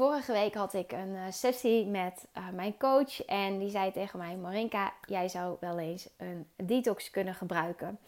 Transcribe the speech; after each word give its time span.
vorige 0.00 0.32
week 0.32 0.54
had 0.54 0.74
ik 0.74 0.92
een 0.92 1.14
uh, 1.14 1.20
sessie 1.30 1.86
met 1.86 2.26
uh, 2.36 2.44
mijn 2.54 2.76
coach. 2.78 3.24
En 3.24 3.58
die 3.58 3.70
zei 3.70 3.92
tegen 3.92 4.18
mij: 4.18 4.36
Marinka, 4.36 4.92
jij 5.06 5.28
zou 5.28 5.56
wel 5.60 5.78
eens 5.78 6.08
een 6.16 6.46
detox 6.56 7.10
kunnen 7.10 7.34
gebruiken. 7.34 7.98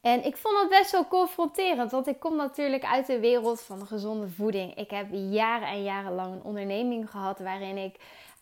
En 0.00 0.24
ik 0.24 0.36
vond 0.36 0.60
het 0.60 0.68
best 0.68 0.90
wel 0.90 1.06
confronterend, 1.06 1.90
want 1.90 2.06
ik 2.06 2.18
kom 2.20 2.36
natuurlijk 2.36 2.84
uit 2.84 3.06
de 3.06 3.20
wereld 3.20 3.60
van 3.60 3.86
gezonde 3.86 4.28
voeding. 4.28 4.74
Ik 4.74 4.90
heb 4.90 5.06
jaren 5.10 5.68
en 5.68 5.82
jaren 5.82 6.14
lang 6.14 6.32
een 6.32 6.42
onderneming 6.42 7.10
gehad 7.10 7.38
waarin 7.38 7.76
ik 7.76 7.96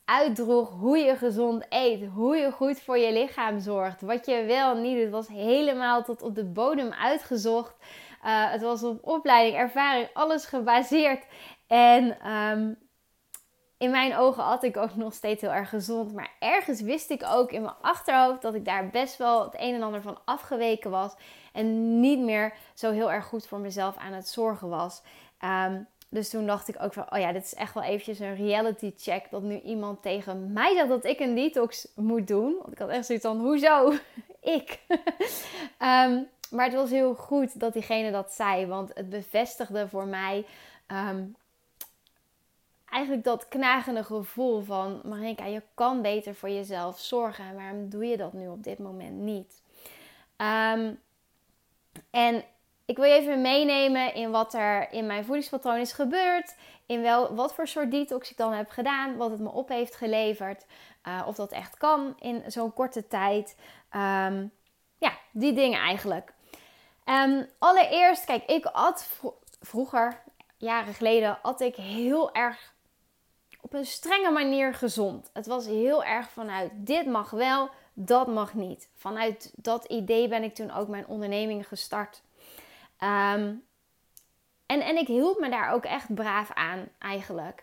uitdroeg 0.04 0.70
hoe 0.70 0.98
je 0.98 1.16
gezond 1.16 1.66
eet, 1.68 2.06
hoe 2.14 2.36
je 2.36 2.50
goed 2.50 2.80
voor 2.80 2.98
je 2.98 3.12
lichaam 3.12 3.60
zorgt, 3.60 4.00
wat 4.00 4.26
je 4.26 4.44
wel 4.44 4.74
niet 4.74 4.94
doet. 4.94 5.02
Het 5.02 5.12
was 5.12 5.28
helemaal 5.28 6.02
tot 6.02 6.22
op 6.22 6.34
de 6.34 6.44
bodem 6.44 6.92
uitgezocht. 6.92 7.74
Uh, 8.24 8.50
het 8.50 8.62
was 8.62 8.82
op 8.82 9.06
opleiding, 9.06 9.56
ervaring, 9.56 10.08
alles 10.12 10.44
gebaseerd. 10.44 11.24
En 11.66 12.30
um, 12.30 12.78
in 13.80 13.90
mijn 13.90 14.16
ogen 14.16 14.42
had 14.42 14.62
ik 14.62 14.76
ook 14.76 14.96
nog 14.96 15.12
steeds 15.12 15.40
heel 15.40 15.52
erg 15.52 15.68
gezond. 15.68 16.12
Maar 16.12 16.30
ergens 16.38 16.80
wist 16.80 17.10
ik 17.10 17.22
ook 17.26 17.52
in 17.52 17.62
mijn 17.62 17.74
achterhoofd 17.80 18.42
dat 18.42 18.54
ik 18.54 18.64
daar 18.64 18.88
best 18.88 19.16
wel 19.16 19.44
het 19.44 19.54
een 19.58 19.74
en 19.74 19.82
ander 19.82 20.02
van 20.02 20.18
afgeweken 20.24 20.90
was. 20.90 21.14
En 21.52 22.00
niet 22.00 22.18
meer 22.18 22.52
zo 22.74 22.90
heel 22.90 23.12
erg 23.12 23.26
goed 23.26 23.46
voor 23.46 23.58
mezelf 23.58 23.96
aan 23.96 24.12
het 24.12 24.28
zorgen 24.28 24.68
was. 24.68 25.02
Um, 25.44 25.86
dus 26.08 26.30
toen 26.30 26.46
dacht 26.46 26.68
ik 26.68 26.82
ook 26.82 26.92
van, 26.92 27.12
oh 27.12 27.18
ja, 27.18 27.32
dit 27.32 27.44
is 27.44 27.54
echt 27.54 27.74
wel 27.74 27.82
eventjes 27.82 28.18
een 28.18 28.34
reality 28.34 28.92
check. 28.96 29.30
Dat 29.30 29.42
nu 29.42 29.60
iemand 29.60 30.02
tegen 30.02 30.52
mij 30.52 30.74
zegt 30.74 30.88
dat 30.88 31.04
ik 31.04 31.20
een 31.20 31.34
detox 31.34 31.88
moet 31.94 32.26
doen. 32.26 32.56
Want 32.60 32.72
ik 32.72 32.78
had 32.78 32.88
echt 32.88 33.06
zoiets 33.06 33.24
van, 33.24 33.40
hoezo? 33.40 33.92
ik. 34.58 34.80
um, 35.78 36.28
maar 36.56 36.64
het 36.64 36.74
was 36.74 36.90
heel 36.90 37.14
goed 37.14 37.60
dat 37.60 37.72
diegene 37.72 38.10
dat 38.10 38.32
zei. 38.32 38.66
Want 38.66 38.90
het 38.94 39.08
bevestigde 39.08 39.88
voor 39.88 40.06
mij 40.06 40.44
um, 40.88 41.36
eigenlijk 42.90 43.24
dat 43.24 43.48
knagende 43.48 44.04
gevoel 44.04 44.60
van... 44.60 45.00
Marinka, 45.04 45.44
je 45.44 45.62
kan 45.74 46.02
beter 46.02 46.34
voor 46.34 46.50
jezelf 46.50 46.98
zorgen. 46.98 47.44
En 47.44 47.54
waarom 47.54 47.88
doe 47.88 48.06
je 48.06 48.16
dat 48.16 48.32
nu 48.32 48.48
op 48.48 48.62
dit 48.62 48.78
moment 48.78 49.18
niet? 49.18 49.62
Um, 50.36 51.00
en 52.10 52.44
ik 52.84 52.96
wil 52.96 53.04
je 53.04 53.14
even 53.14 53.40
meenemen 53.40 54.14
in 54.14 54.30
wat 54.30 54.54
er 54.54 54.92
in 54.92 55.06
mijn 55.06 55.24
voedingspatroon 55.24 55.78
is 55.78 55.92
gebeurd. 55.92 56.56
In 56.86 57.02
wel, 57.02 57.34
wat 57.34 57.54
voor 57.54 57.66
soort 57.66 57.90
detox 57.90 58.30
ik 58.30 58.36
dan 58.36 58.52
heb 58.52 58.70
gedaan. 58.70 59.16
Wat 59.16 59.30
het 59.30 59.40
me 59.40 59.50
op 59.50 59.68
heeft 59.68 59.96
geleverd. 59.96 60.66
Uh, 61.08 61.22
of 61.26 61.36
dat 61.36 61.52
echt 61.52 61.76
kan 61.76 62.14
in 62.18 62.42
zo'n 62.46 62.72
korte 62.72 63.06
tijd. 63.06 63.56
Um, 63.92 64.52
ja, 64.98 65.12
die 65.32 65.52
dingen 65.52 65.80
eigenlijk. 65.80 66.32
Um, 67.04 67.46
allereerst, 67.58 68.24
kijk, 68.24 68.44
ik 68.44 68.64
at 68.66 69.20
vroeger, 69.60 70.22
jaren 70.56 70.94
geleden, 70.94 71.38
at 71.42 71.60
ik 71.60 71.76
heel 71.76 72.34
erg 72.34 72.74
op 73.60 73.74
een 73.74 73.86
strenge 73.86 74.30
manier 74.30 74.74
gezond. 74.74 75.30
Het 75.32 75.46
was 75.46 75.66
heel 75.66 76.04
erg 76.04 76.30
vanuit 76.30 76.70
dit 76.74 77.06
mag 77.06 77.30
wel, 77.30 77.70
dat 77.92 78.26
mag 78.26 78.54
niet. 78.54 78.88
Vanuit 78.96 79.52
dat 79.56 79.84
idee 79.84 80.28
ben 80.28 80.42
ik 80.42 80.54
toen 80.54 80.70
ook 80.70 80.88
mijn 80.88 81.06
onderneming 81.06 81.68
gestart. 81.68 82.22
Um, 83.00 83.64
en, 84.66 84.80
en 84.80 84.96
ik 84.96 85.06
hield 85.06 85.38
me 85.38 85.50
daar 85.50 85.72
ook 85.72 85.84
echt 85.84 86.14
braaf 86.14 86.50
aan 86.54 86.88
eigenlijk. 86.98 87.62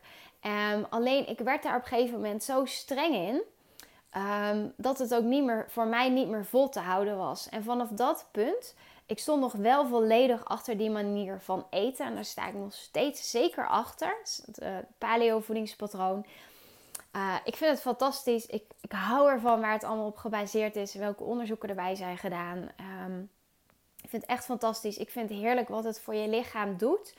Um, 0.73 0.85
alleen 0.89 1.27
ik 1.27 1.39
werd 1.39 1.63
daar 1.63 1.75
op 1.75 1.81
een 1.81 1.87
gegeven 1.87 2.15
moment 2.15 2.43
zo 2.43 2.65
streng 2.65 3.15
in. 3.15 3.41
Um, 4.21 4.73
dat 4.77 4.97
het 4.97 5.15
ook 5.15 5.23
niet 5.23 5.43
meer, 5.43 5.65
voor 5.69 5.87
mij 5.87 6.09
niet 6.09 6.27
meer 6.27 6.45
vol 6.45 6.69
te 6.69 6.79
houden 6.79 7.17
was. 7.17 7.49
En 7.49 7.63
vanaf 7.63 7.89
dat 7.89 8.27
punt, 8.31 8.75
ik 9.07 9.19
stond 9.19 9.41
nog 9.41 9.53
wel 9.53 9.87
volledig 9.87 10.45
achter 10.45 10.77
die 10.77 10.89
manier 10.89 11.39
van 11.39 11.67
eten. 11.69 12.05
En 12.05 12.15
daar 12.15 12.25
sta 12.25 12.47
ik 12.47 12.53
nog 12.53 12.73
steeds 12.73 13.29
zeker 13.31 13.67
achter. 13.67 14.17
Het 14.45 14.61
uh, 14.61 14.77
paleo 14.97 15.39
voedingspatroon. 15.39 16.25
Uh, 17.15 17.35
ik 17.43 17.55
vind 17.55 17.71
het 17.71 17.81
fantastisch. 17.81 18.45
Ik, 18.45 18.63
ik 18.81 18.91
hou 18.91 19.29
ervan 19.29 19.59
waar 19.59 19.73
het 19.73 19.83
allemaal 19.83 20.05
op 20.07 20.17
gebaseerd 20.17 20.75
is. 20.75 20.93
Welke 20.93 21.23
onderzoeken 21.23 21.69
erbij 21.69 21.95
zijn 21.95 22.17
gedaan. 22.17 22.69
Um, 23.05 23.29
ik 24.01 24.09
vind 24.09 24.21
het 24.21 24.31
echt 24.31 24.45
fantastisch. 24.45 24.97
Ik 24.97 25.09
vind 25.09 25.29
het 25.29 25.39
heerlijk 25.39 25.67
wat 25.67 25.83
het 25.83 26.01
voor 26.01 26.15
je 26.15 26.27
lichaam 26.27 26.77
doet. 26.77 27.15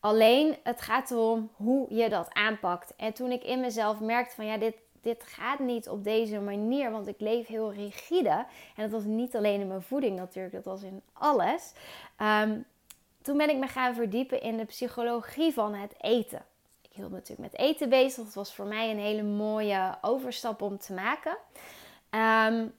Alleen 0.00 0.56
het 0.62 0.80
gaat 0.80 1.10
erom 1.10 1.50
hoe 1.54 1.94
je 1.94 2.08
dat 2.08 2.28
aanpakt. 2.32 2.96
En 2.96 3.12
toen 3.12 3.30
ik 3.30 3.44
in 3.44 3.60
mezelf 3.60 4.00
merkte 4.00 4.34
van 4.34 4.46
ja, 4.46 4.56
dit, 4.56 4.76
dit 5.06 5.22
gaat 5.22 5.58
niet 5.58 5.88
op 5.88 6.04
deze 6.04 6.40
manier, 6.40 6.90
want 6.90 7.06
ik 7.06 7.20
leef 7.20 7.46
heel 7.46 7.72
rigide. 7.72 8.46
En 8.76 8.82
dat 8.82 8.90
was 8.90 9.04
niet 9.04 9.36
alleen 9.36 9.60
in 9.60 9.68
mijn 9.68 9.82
voeding 9.82 10.16
natuurlijk, 10.16 10.54
dat 10.54 10.64
was 10.64 10.82
in 10.82 11.02
alles. 11.12 11.72
Um, 12.18 12.64
toen 13.22 13.36
ben 13.36 13.50
ik 13.50 13.56
me 13.56 13.66
gaan 13.66 13.94
verdiepen 13.94 14.40
in 14.40 14.56
de 14.56 14.64
psychologie 14.64 15.52
van 15.52 15.74
het 15.74 15.94
eten. 16.00 16.44
Ik 16.82 16.90
hield 16.92 17.10
me 17.10 17.16
natuurlijk 17.16 17.52
met 17.52 17.60
eten 17.60 17.88
bezig. 17.88 18.24
Dat 18.24 18.34
was 18.34 18.54
voor 18.54 18.66
mij 18.66 18.90
een 18.90 18.98
hele 18.98 19.22
mooie 19.22 19.98
overstap 20.00 20.62
om 20.62 20.78
te 20.78 20.92
maken. 20.92 21.36
Um, 22.10 22.74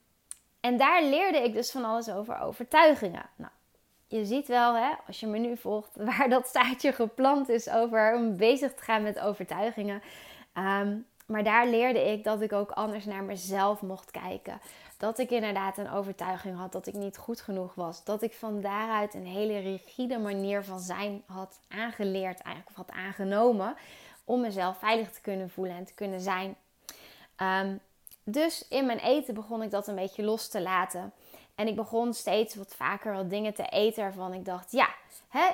en 0.60 0.78
daar 0.78 1.04
leerde 1.04 1.44
ik 1.44 1.54
dus 1.54 1.72
van 1.72 1.86
alles 1.86 2.10
over 2.10 2.40
overtuigingen. 2.40 3.26
Nou, 3.36 3.52
je 4.08 4.26
ziet 4.26 4.48
wel, 4.48 4.76
hè, 4.76 4.94
als 5.08 5.20
je 5.20 5.28
me 5.28 5.38
nu 5.38 5.58
volgt, 5.58 5.96
waar 6.10 6.30
dat 6.30 6.48
staartje 6.48 6.92
geplant 6.92 7.50
is 7.50 7.70
over 7.70 8.16
om 8.16 8.38
bezig 8.38 8.74
te 8.74 8.84
gaan 8.84 9.04
met 9.04 9.20
overtuigingen. 9.20 10.02
Um, 10.54 11.06
maar 11.28 11.44
daar 11.44 11.68
leerde 11.68 12.12
ik 12.12 12.24
dat 12.24 12.42
ik 12.42 12.54
ook 12.54 12.72
anders 12.72 13.06
naar 13.06 13.24
mezelf 13.24 13.82
mocht 13.82 14.12
kijken. 14.12 14.62
Dat 14.98 15.20
ik 15.20 15.30
inderdaad 15.30 15.78
een 15.78 15.92
overtuiging 15.92 16.58
had 16.58 16.72
dat 16.72 16.88
ik 16.88 16.94
niet 16.94 17.18
goed 17.18 17.42
genoeg 17.42 17.76
was. 17.76 18.04
Dat 18.04 18.22
ik 18.22 18.34
van 18.34 18.62
daaruit 18.62 19.14
een 19.14 19.26
hele 19.26 19.60
rigide 19.60 20.18
manier 20.18 20.64
van 20.64 20.80
zijn 20.80 21.24
had 21.26 21.60
aangeleerd, 21.68 22.42
eigenlijk 22.42 22.70
of 22.70 22.76
had 22.76 22.96
aangenomen. 22.96 23.76
Om 24.26 24.42
mezelf 24.42 24.78
veilig 24.78 25.12
te 25.12 25.22
kunnen 25.22 25.50
voelen 25.50 25.76
en 25.76 25.86
te 25.86 25.94
kunnen 25.94 26.20
zijn. 26.20 26.56
Um, 27.42 27.80
dus 28.24 28.68
in 28.68 28.86
mijn 28.86 29.00
eten 29.00 29.34
begon 29.34 29.64
ik 29.64 29.72
dat 29.72 29.88
een 29.88 29.96
beetje 29.96 30.24
los 30.24 30.48
te 30.48 30.62
laten. 30.62 31.14
En 31.56 31.68
ik 31.68 31.76
begon 31.76 32.14
steeds 32.14 32.56
wat 32.56 32.76
vaker 32.76 33.14
wat 33.14 33.30
dingen 33.30 33.54
te 33.54 33.66
eten 33.66 34.04
waarvan 34.04 34.34
ik 34.34 34.46
dacht: 34.46 34.72
ja, 34.72 34.90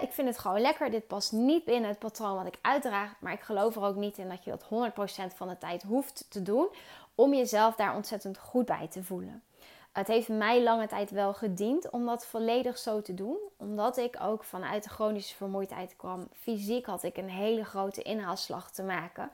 ik 0.01 0.11
vind 0.11 0.27
het 0.27 0.37
gewoon 0.37 0.61
lekker. 0.61 0.91
Dit 0.91 1.07
past 1.07 1.31
niet 1.31 1.65
binnen 1.65 1.89
het 1.89 1.99
patroon 1.99 2.35
wat 2.35 2.47
ik 2.47 2.57
uitdraag. 2.61 3.13
Maar 3.19 3.33
ik 3.33 3.41
geloof 3.41 3.75
er 3.75 3.83
ook 3.83 3.95
niet 3.95 4.17
in 4.17 4.29
dat 4.29 4.43
je 4.43 4.49
dat 4.49 4.91
100% 5.31 5.35
van 5.35 5.47
de 5.47 5.57
tijd 5.57 5.83
hoeft 5.83 6.25
te 6.29 6.41
doen. 6.41 6.67
Om 7.15 7.33
jezelf 7.33 7.75
daar 7.75 7.95
ontzettend 7.95 8.37
goed 8.37 8.65
bij 8.65 8.87
te 8.87 9.03
voelen. 9.03 9.43
Het 9.91 10.07
heeft 10.07 10.29
mij 10.29 10.63
lange 10.63 10.87
tijd 10.87 11.11
wel 11.11 11.33
gediend 11.33 11.89
om 11.89 12.05
dat 12.05 12.25
volledig 12.25 12.77
zo 12.77 13.01
te 13.01 13.13
doen. 13.13 13.37
Omdat 13.57 13.97
ik 13.97 14.17
ook 14.21 14.43
vanuit 14.43 14.83
de 14.83 14.89
chronische 14.89 15.35
vermoeidheid 15.35 15.95
kwam. 15.95 16.27
Fysiek 16.33 16.85
had 16.85 17.03
ik 17.03 17.17
een 17.17 17.29
hele 17.29 17.65
grote 17.65 18.01
inhaalslag 18.01 18.71
te 18.71 18.83
maken. 18.83 19.31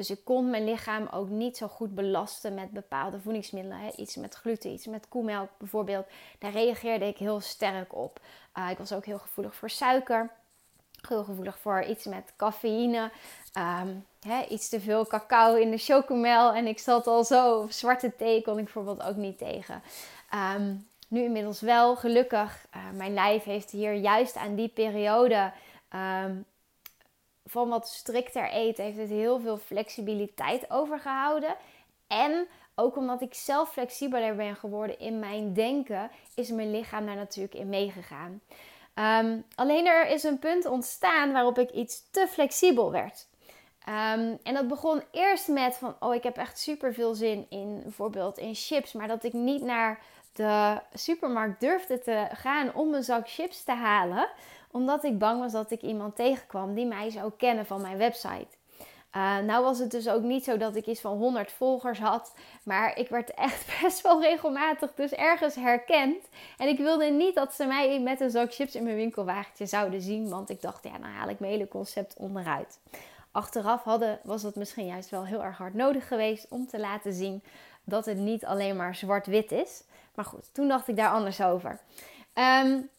Dus 0.00 0.10
ik 0.10 0.24
kon 0.24 0.50
mijn 0.50 0.64
lichaam 0.64 1.08
ook 1.10 1.28
niet 1.28 1.56
zo 1.56 1.68
goed 1.68 1.94
belasten 1.94 2.54
met 2.54 2.70
bepaalde 2.70 3.20
voedingsmiddelen. 3.20 3.78
Hè. 3.78 3.90
Iets 3.96 4.16
met 4.16 4.34
gluten, 4.34 4.70
iets 4.70 4.86
met 4.86 5.08
koemelk 5.08 5.48
bijvoorbeeld. 5.58 6.06
Daar 6.38 6.52
reageerde 6.52 7.04
ik 7.04 7.16
heel 7.16 7.40
sterk 7.40 7.94
op. 7.94 8.20
Uh, 8.58 8.70
ik 8.70 8.78
was 8.78 8.92
ook 8.92 9.04
heel 9.04 9.18
gevoelig 9.18 9.54
voor 9.54 9.70
suiker. 9.70 10.30
Heel 11.08 11.24
gevoelig 11.24 11.58
voor 11.58 11.82
iets 11.82 12.04
met 12.04 12.32
cafeïne. 12.36 13.10
Um, 13.58 14.06
hè, 14.20 14.44
iets 14.44 14.68
te 14.68 14.80
veel 14.80 15.06
cacao 15.06 15.54
in 15.54 15.70
de 15.70 15.78
chocomel. 15.78 16.52
En 16.52 16.66
ik 16.66 16.78
zat 16.78 17.06
al 17.06 17.24
zo. 17.24 17.66
Zwarte 17.70 18.16
thee 18.16 18.42
kon 18.42 18.58
ik 18.58 18.64
bijvoorbeeld 18.64 19.02
ook 19.02 19.16
niet 19.16 19.38
tegen. 19.38 19.82
Um, 20.56 20.88
nu 21.08 21.22
inmiddels 21.22 21.60
wel, 21.60 21.96
gelukkig. 21.96 22.66
Uh, 22.76 22.82
mijn 22.94 23.14
lijf 23.14 23.44
heeft 23.44 23.70
hier 23.70 23.94
juist 23.94 24.36
aan 24.36 24.54
die 24.54 24.68
periode 24.68 25.52
um, 26.24 26.44
van 27.50 27.68
wat 27.68 27.88
strikter 27.88 28.50
eten 28.50 28.84
heeft 28.84 28.98
het 28.98 29.08
heel 29.08 29.40
veel 29.40 29.58
flexibiliteit 29.58 30.70
overgehouden. 30.70 31.56
En 32.06 32.46
ook 32.74 32.96
omdat 32.96 33.20
ik 33.22 33.34
zelf 33.34 33.72
flexibeler 33.72 34.36
ben 34.36 34.56
geworden 34.56 34.98
in 34.98 35.18
mijn 35.18 35.52
denken, 35.52 36.10
is 36.34 36.50
mijn 36.50 36.70
lichaam 36.70 37.06
daar 37.06 37.16
natuurlijk 37.16 37.54
in 37.54 37.68
meegegaan. 37.68 38.40
Um, 38.94 39.44
alleen 39.54 39.86
er 39.86 40.06
is 40.06 40.22
een 40.22 40.38
punt 40.38 40.66
ontstaan 40.66 41.32
waarop 41.32 41.58
ik 41.58 41.70
iets 41.70 42.10
te 42.10 42.26
flexibel 42.28 42.90
werd. 42.90 43.28
Um, 43.88 44.38
en 44.42 44.54
dat 44.54 44.68
begon 44.68 45.02
eerst 45.10 45.48
met 45.48 45.76
van, 45.76 45.96
oh, 46.00 46.14
ik 46.14 46.22
heb 46.22 46.36
echt 46.36 46.58
super 46.58 46.94
veel 46.94 47.14
zin 47.14 47.46
in 47.48 47.80
bijvoorbeeld 47.82 48.38
in 48.38 48.54
chips, 48.54 48.92
maar 48.92 49.08
dat 49.08 49.24
ik 49.24 49.32
niet 49.32 49.62
naar 49.62 50.02
de 50.32 50.80
supermarkt 50.92 51.60
durfde 51.60 51.98
te 51.98 52.28
gaan 52.32 52.74
om 52.74 52.94
een 52.94 53.02
zak 53.02 53.30
chips 53.30 53.64
te 53.64 53.72
halen, 53.72 54.28
omdat 54.70 55.04
ik 55.04 55.18
bang 55.18 55.40
was 55.40 55.52
dat 55.52 55.70
ik 55.70 55.82
iemand 55.82 56.16
tegenkwam 56.16 56.74
die 56.74 56.86
mij 56.86 57.10
zou 57.10 57.32
kennen 57.36 57.66
van 57.66 57.80
mijn 57.80 57.96
website. 57.96 58.58
Uh, 59.16 59.38
nou 59.38 59.64
was 59.64 59.78
het 59.78 59.90
dus 59.90 60.08
ook 60.08 60.22
niet 60.22 60.44
zo 60.44 60.56
dat 60.56 60.76
ik 60.76 60.86
iets 60.86 61.00
van 61.00 61.16
100 61.16 61.52
volgers 61.52 61.98
had. 61.98 62.34
Maar 62.62 62.98
ik 62.98 63.08
werd 63.08 63.34
echt 63.34 63.66
best 63.82 64.00
wel 64.00 64.20
regelmatig 64.20 64.94
dus 64.94 65.12
ergens 65.12 65.54
herkend. 65.54 66.28
En 66.58 66.68
ik 66.68 66.78
wilde 66.78 67.04
niet 67.04 67.34
dat 67.34 67.54
ze 67.54 67.66
mij 67.66 68.00
met 68.00 68.20
een 68.20 68.30
zak 68.30 68.54
chips 68.54 68.74
in 68.74 68.84
mijn 68.84 68.96
winkelwagentje 68.96 69.66
zouden 69.66 70.00
zien. 70.00 70.28
Want 70.28 70.50
ik 70.50 70.60
dacht, 70.60 70.84
ja, 70.84 70.92
dan 70.92 71.02
haal 71.02 71.28
ik 71.28 71.40
mijn 71.40 71.52
hele 71.52 71.68
concept 71.68 72.14
onderuit. 72.16 72.78
Achteraf 73.30 73.82
hadden, 73.82 74.20
was 74.22 74.42
het 74.42 74.54
misschien 74.54 74.86
juist 74.86 75.10
wel 75.10 75.26
heel 75.26 75.44
erg 75.44 75.58
hard 75.58 75.74
nodig 75.74 76.08
geweest 76.08 76.46
om 76.48 76.66
te 76.66 76.78
laten 76.78 77.12
zien 77.12 77.42
dat 77.84 78.06
het 78.06 78.16
niet 78.16 78.44
alleen 78.44 78.76
maar 78.76 78.94
zwart-wit 78.94 79.52
is. 79.52 79.82
Maar 80.14 80.24
goed, 80.24 80.54
toen 80.54 80.68
dacht 80.68 80.88
ik 80.88 80.96
daar 80.96 81.10
anders 81.10 81.42
over. 81.42 81.80
Um, 82.34 82.90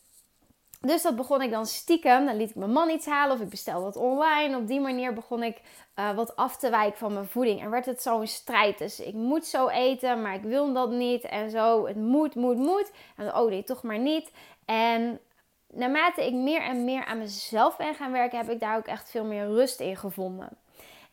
Dus 0.81 1.01
dat 1.01 1.16
begon 1.16 1.42
ik 1.42 1.51
dan 1.51 1.66
stiekem. 1.66 2.25
Dan 2.25 2.38
liet 2.38 2.50
ik 2.50 2.56
mijn 2.56 2.72
man 2.72 2.89
iets 2.89 3.06
halen 3.06 3.36
of 3.36 3.42
ik 3.42 3.50
bestelde 3.50 3.83
wat 3.83 3.95
online. 3.95 4.57
Op 4.57 4.68
die 4.68 4.80
manier 4.80 5.13
begon 5.13 5.44
ik 5.44 5.62
uh, 5.95 6.12
wat 6.16 6.36
af 6.36 6.57
te 6.57 6.69
wijken 6.69 6.98
van 6.98 7.13
mijn 7.13 7.28
voeding. 7.28 7.62
En 7.62 7.69
werd 7.69 7.86
het 7.86 8.01
zo'n 8.01 8.28
strijd. 8.28 8.78
Dus 8.78 9.00
ik 9.00 9.13
moet 9.13 9.45
zo 9.45 9.68
eten, 9.68 10.22
maar 10.22 10.36
ik 10.36 10.44
wil 10.44 10.74
dat 10.74 10.89
niet. 10.89 11.24
En 11.24 11.50
zo, 11.50 11.88
het 11.88 11.95
moet, 11.95 12.36
moet, 12.36 12.57
moet. 12.57 12.92
En 13.16 13.36
oh 13.36 13.50
nee, 13.50 13.63
toch 13.63 13.83
maar 13.83 14.00
niet. 14.00 14.31
En 14.66 15.19
naarmate 15.68 16.25
ik 16.25 16.33
meer 16.33 16.62
en 16.62 16.84
meer 16.86 17.06
aan 17.06 17.18
mezelf 17.18 17.77
ben 17.77 17.95
gaan 17.95 18.12
werken, 18.12 18.38
heb 18.38 18.50
ik 18.50 18.60
daar 18.60 18.77
ook 18.77 18.88
echt 18.88 19.12
veel 19.12 19.25
meer 19.25 19.45
rust 19.45 19.80
in 19.80 19.98
gevonden. 19.98 20.50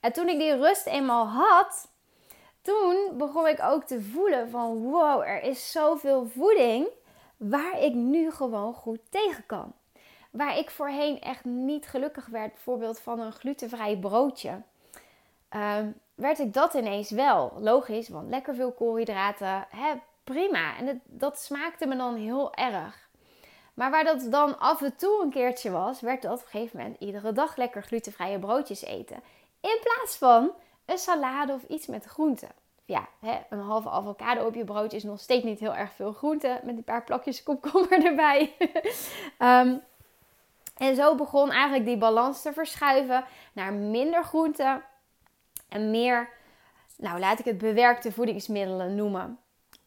En 0.00 0.12
toen 0.12 0.28
ik 0.28 0.38
die 0.38 0.56
rust 0.56 0.86
eenmaal 0.86 1.26
had, 1.26 1.88
toen 2.62 3.14
begon 3.16 3.46
ik 3.46 3.62
ook 3.62 3.84
te 3.84 4.02
voelen 4.02 4.50
van 4.50 4.82
wow, 4.82 5.20
er 5.20 5.42
is 5.42 5.72
zoveel 5.72 6.26
voeding 6.26 6.88
waar 7.38 7.80
ik 7.80 7.94
nu 7.94 8.30
gewoon 8.30 8.74
goed 8.74 9.00
tegen 9.08 9.46
kan. 9.46 9.72
Waar 10.30 10.58
ik 10.58 10.70
voorheen 10.70 11.20
echt 11.20 11.44
niet 11.44 11.86
gelukkig 11.86 12.26
werd, 12.26 12.52
bijvoorbeeld 12.52 13.00
van 13.00 13.20
een 13.20 13.32
glutenvrij 13.32 13.98
broodje, 13.98 14.62
um, 15.54 15.94
werd 16.14 16.38
ik 16.38 16.52
dat 16.52 16.74
ineens 16.74 17.10
wel. 17.10 17.52
Logisch, 17.58 18.08
want 18.08 18.28
lekker 18.28 18.54
veel 18.54 18.72
koolhydraten, 18.72 19.66
hè, 19.68 19.94
prima. 20.24 20.76
En 20.76 21.02
dat 21.04 21.38
smaakte 21.38 21.86
me 21.86 21.96
dan 21.96 22.14
heel 22.14 22.54
erg. 22.54 23.08
Maar 23.74 23.90
waar 23.90 24.04
dat 24.04 24.26
dan 24.30 24.58
af 24.58 24.82
en 24.82 24.96
toe 24.96 25.22
een 25.22 25.30
keertje 25.30 25.70
was, 25.70 26.00
werd 26.00 26.22
dat 26.22 26.32
op 26.32 26.42
een 26.42 26.50
gegeven 26.50 26.76
moment 26.76 27.00
iedere 27.00 27.32
dag 27.32 27.56
lekker 27.56 27.82
glutenvrije 27.82 28.38
broodjes 28.38 28.82
eten. 28.82 29.22
In 29.60 29.78
plaats 29.82 30.16
van 30.16 30.50
een 30.84 30.98
salade 30.98 31.52
of 31.52 31.62
iets 31.62 31.86
met 31.86 32.04
groenten 32.04 32.48
ja, 32.88 33.08
hè, 33.20 33.38
een 33.50 33.60
halve 33.60 33.90
avocado 33.90 34.46
op 34.46 34.54
je 34.54 34.64
brood 34.64 34.92
is 34.92 35.02
nog 35.02 35.20
steeds 35.20 35.44
niet 35.44 35.60
heel 35.60 35.74
erg 35.74 35.92
veel 35.92 36.12
groente. 36.12 36.60
Met 36.62 36.76
een 36.76 36.84
paar 36.84 37.04
plakjes 37.04 37.42
komkommer 37.42 38.04
erbij. 38.06 38.56
Ehm, 39.38 39.76
en 40.76 40.94
zo 40.94 41.14
begon 41.14 41.50
eigenlijk 41.50 41.84
die 41.84 41.96
balans 41.96 42.42
te 42.42 42.52
verschuiven 42.52 43.24
naar 43.52 43.72
minder 43.72 44.24
groente 44.24 44.82
en 45.68 45.90
meer, 45.90 46.28
nou 46.96 47.18
laat 47.18 47.38
ik 47.38 47.44
het 47.44 47.58
bewerkte 47.58 48.12
voedingsmiddelen 48.12 48.94
noemen. 48.94 49.38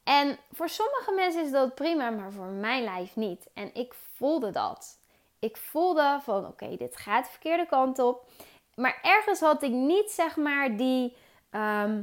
En 0.03 0.38
voor 0.51 0.69
sommige 0.69 1.13
mensen 1.15 1.44
is 1.44 1.51
dat 1.51 1.75
prima, 1.75 2.09
maar 2.09 2.31
voor 2.31 2.45
mijn 2.45 2.83
lijf 2.83 3.15
niet. 3.15 3.48
En 3.53 3.74
ik 3.74 3.94
voelde 4.13 4.51
dat. 4.51 5.00
Ik 5.39 5.57
voelde 5.57 6.19
van 6.21 6.48
oké, 6.48 6.77
dit 6.77 6.98
gaat 6.98 7.25
de 7.25 7.31
verkeerde 7.31 7.65
kant 7.65 8.00
op. 8.00 8.25
Maar 8.75 9.00
ergens 9.01 9.39
had 9.39 9.63
ik 9.63 9.71
niet 9.71 10.12
zeg 10.12 10.36
maar 10.36 10.77
die 10.77 11.15
ehm, 11.50 12.01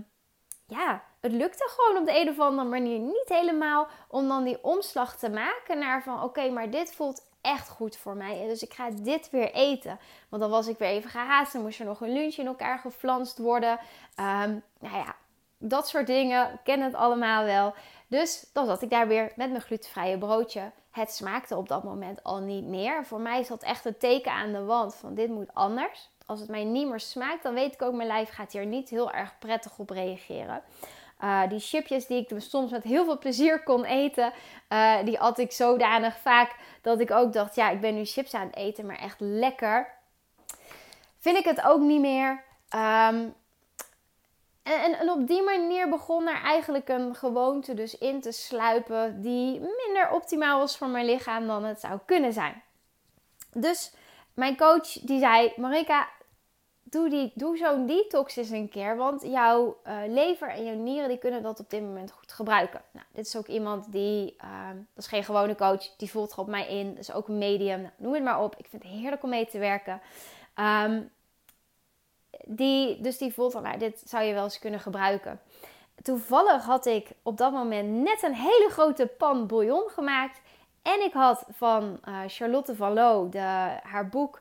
ja, 0.68 1.02
het 1.20 1.32
lukte 1.32 1.68
gewoon 1.76 2.00
op 2.00 2.06
de 2.06 2.20
een 2.20 2.28
of 2.28 2.38
andere 2.38 2.68
manier 2.68 2.98
niet 2.98 3.28
helemaal 3.28 3.88
om 4.08 4.28
dan 4.28 4.44
die 4.44 4.64
omslag 4.64 5.16
te 5.16 5.30
maken 5.30 5.78
naar 5.78 6.02
van 6.02 6.22
oké, 6.22 6.50
maar 6.50 6.70
dit 6.70 6.94
voelt 6.94 7.26
echt 7.40 7.68
goed 7.68 7.96
voor 7.96 8.16
mij. 8.16 8.46
Dus 8.46 8.62
ik 8.62 8.74
ga 8.74 8.90
dit 8.90 9.30
weer 9.30 9.52
eten. 9.52 9.98
Want 10.28 10.42
dan 10.42 10.50
was 10.50 10.66
ik 10.66 10.78
weer 10.78 10.88
even 10.88 11.10
gehaast. 11.10 11.52
Dan 11.52 11.62
moest 11.62 11.80
er 11.80 11.86
nog 11.86 12.00
een 12.00 12.12
lunch 12.12 12.34
in 12.34 12.46
elkaar 12.46 12.78
geflanst 12.78 13.38
worden. 13.38 13.72
Um, 14.16 14.62
nou 14.78 14.96
ja, 14.96 15.14
dat 15.58 15.88
soort 15.88 16.06
dingen. 16.06 16.60
ken 16.64 16.80
het 16.80 16.94
allemaal 16.94 17.44
wel. 17.44 17.74
Dus 18.06 18.50
dan 18.52 18.66
zat 18.66 18.82
ik 18.82 18.90
daar 18.90 19.08
weer 19.08 19.32
met 19.36 19.50
mijn 19.50 19.62
glutenvrije 19.62 20.18
broodje. 20.18 20.70
Het 20.90 21.12
smaakte 21.12 21.56
op 21.56 21.68
dat 21.68 21.84
moment 21.84 22.22
al 22.22 22.38
niet 22.38 22.64
meer. 22.64 23.04
Voor 23.04 23.20
mij 23.20 23.40
is 23.40 23.48
dat 23.48 23.62
echt 23.62 23.84
een 23.84 23.98
teken 23.98 24.32
aan 24.32 24.52
de 24.52 24.64
wand 24.64 24.94
van 24.94 25.14
dit 25.14 25.28
moet 25.28 25.54
anders 25.54 26.10
als 26.28 26.40
het 26.40 26.48
mij 26.48 26.64
niet 26.64 26.88
meer 26.88 27.00
smaakt, 27.00 27.42
dan 27.42 27.54
weet 27.54 27.74
ik 27.74 27.82
ook, 27.82 27.94
mijn 27.94 28.08
lijf 28.08 28.30
gaat 28.30 28.52
hier 28.52 28.66
niet 28.66 28.88
heel 28.88 29.12
erg 29.12 29.38
prettig 29.38 29.78
op 29.78 29.90
reageren. 29.90 30.62
Uh, 31.24 31.48
die 31.48 31.60
chipjes 31.60 32.06
die 32.06 32.26
ik 32.28 32.40
soms 32.40 32.70
met 32.70 32.82
heel 32.82 33.04
veel 33.04 33.18
plezier 33.18 33.62
kon 33.62 33.84
eten, 33.84 34.32
uh, 34.68 34.96
die 35.04 35.20
at 35.20 35.38
ik 35.38 35.52
zodanig 35.52 36.16
vaak 36.18 36.54
dat 36.82 37.00
ik 37.00 37.10
ook 37.10 37.32
dacht, 37.32 37.54
ja, 37.54 37.70
ik 37.70 37.80
ben 37.80 37.94
nu 37.94 38.04
chips 38.04 38.34
aan 38.34 38.46
het 38.46 38.56
eten, 38.56 38.86
maar 38.86 38.98
echt 38.98 39.20
lekker. 39.20 39.94
Vind 41.18 41.38
ik 41.38 41.44
het 41.44 41.62
ook 41.62 41.80
niet 41.80 42.00
meer. 42.00 42.30
Um, 42.74 43.34
en, 44.62 44.98
en, 44.98 45.10
op 45.10 45.26
die 45.26 45.42
manier 45.42 45.88
begon 45.88 46.28
er 46.28 46.42
eigenlijk 46.42 46.88
een 46.88 47.14
gewoonte 47.14 47.74
dus 47.74 47.98
in 47.98 48.20
te 48.20 48.32
sluipen 48.32 49.20
die 49.20 49.60
minder 49.60 50.10
optimaal 50.10 50.58
was 50.58 50.76
voor 50.76 50.88
mijn 50.88 51.06
lichaam 51.06 51.46
dan 51.46 51.64
het 51.64 51.80
zou 51.80 51.98
kunnen 52.04 52.32
zijn. 52.32 52.62
Dus 53.52 53.92
mijn 54.34 54.56
coach 54.56 54.88
die 54.92 55.18
zei, 55.18 55.52
Marika, 55.56 56.08
doe, 56.90 57.08
die, 57.08 57.32
doe 57.34 57.56
zo'n 57.56 57.86
detox 57.86 58.36
eens 58.36 58.50
een 58.50 58.68
keer. 58.68 58.96
Want 58.96 59.22
jouw 59.22 59.76
uh, 59.86 59.96
lever 60.06 60.48
en 60.48 60.64
jouw 60.64 60.74
nieren 60.74 61.08
die 61.08 61.18
kunnen 61.18 61.42
dat 61.42 61.60
op 61.60 61.70
dit 61.70 61.82
moment 61.82 62.12
goed 62.12 62.32
gebruiken. 62.32 62.82
Nou, 62.90 63.06
dit 63.12 63.26
is 63.26 63.36
ook 63.36 63.46
iemand 63.46 63.92
die, 63.92 64.36
uh, 64.44 64.68
dat 64.94 65.04
is 65.04 65.06
geen 65.06 65.24
gewone 65.24 65.54
coach, 65.54 65.96
die 65.96 66.10
voelt 66.10 66.32
er 66.32 66.38
op 66.38 66.46
mij 66.46 66.68
in. 66.68 66.88
Dat 66.88 66.98
is 66.98 67.12
ook 67.12 67.28
een 67.28 67.38
medium, 67.38 67.80
nou, 67.80 67.92
noem 67.96 68.14
het 68.14 68.22
maar 68.22 68.42
op. 68.42 68.56
Ik 68.56 68.66
vind 68.70 68.82
het 68.82 68.92
heerlijk 68.92 69.22
om 69.22 69.30
mee 69.30 69.46
te 69.46 69.58
werken. 69.58 70.00
Um, 70.56 71.10
die, 72.44 73.00
dus 73.00 73.18
die 73.18 73.34
voelt 73.34 73.52
van, 73.52 73.62
nou, 73.62 73.78
dit 73.78 74.02
zou 74.04 74.24
je 74.24 74.34
wel 74.34 74.44
eens 74.44 74.58
kunnen 74.58 74.80
gebruiken. 74.80 75.40
Toevallig 76.02 76.64
had 76.64 76.86
ik 76.86 77.10
op 77.22 77.36
dat 77.36 77.52
moment 77.52 77.90
net 77.90 78.22
een 78.22 78.34
hele 78.34 78.68
grote 78.70 79.06
pan 79.06 79.46
bouillon 79.46 79.88
gemaakt. 79.88 80.40
En 80.82 81.04
ik 81.04 81.12
had 81.12 81.44
van 81.50 82.00
uh, 82.08 82.20
Charlotte 82.26 82.76
van 82.76 82.92
Loo, 82.92 83.28
de, 83.28 83.38
haar 83.82 84.08
boek 84.08 84.40